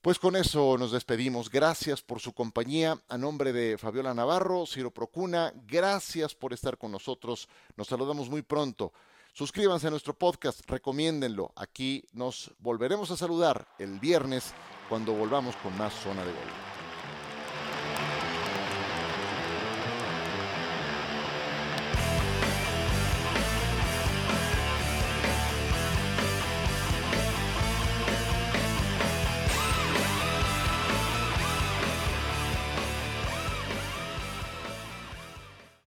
Pues 0.05 0.19
con 0.19 0.35
eso 0.35 0.77
nos 0.77 0.91
despedimos. 0.91 1.49
Gracias 1.49 2.03
por 2.03 2.19
su 2.19 2.31
compañía. 2.31 3.01
A 3.09 3.17
nombre 3.17 3.51
de 3.51 3.75
Fabiola 3.79 4.13
Navarro, 4.13 4.67
Ciro 4.67 4.91
Procuna, 4.91 5.51
gracias 5.65 6.35
por 6.35 6.53
estar 6.53 6.77
con 6.77 6.91
nosotros. 6.91 7.49
Nos 7.75 7.87
saludamos 7.87 8.29
muy 8.29 8.43
pronto. 8.43 8.93
Suscríbanse 9.33 9.87
a 9.87 9.89
nuestro 9.89 10.13
podcast, 10.13 10.61
recomiéndenlo. 10.67 11.53
Aquí 11.55 12.05
nos 12.13 12.51
volveremos 12.59 13.09
a 13.09 13.17
saludar 13.17 13.67
el 13.79 13.99
viernes 13.99 14.53
cuando 14.89 15.11
volvamos 15.11 15.55
con 15.55 15.75
más 15.75 15.91
zona 15.95 16.23
de 16.23 16.31
gol. 16.33 16.64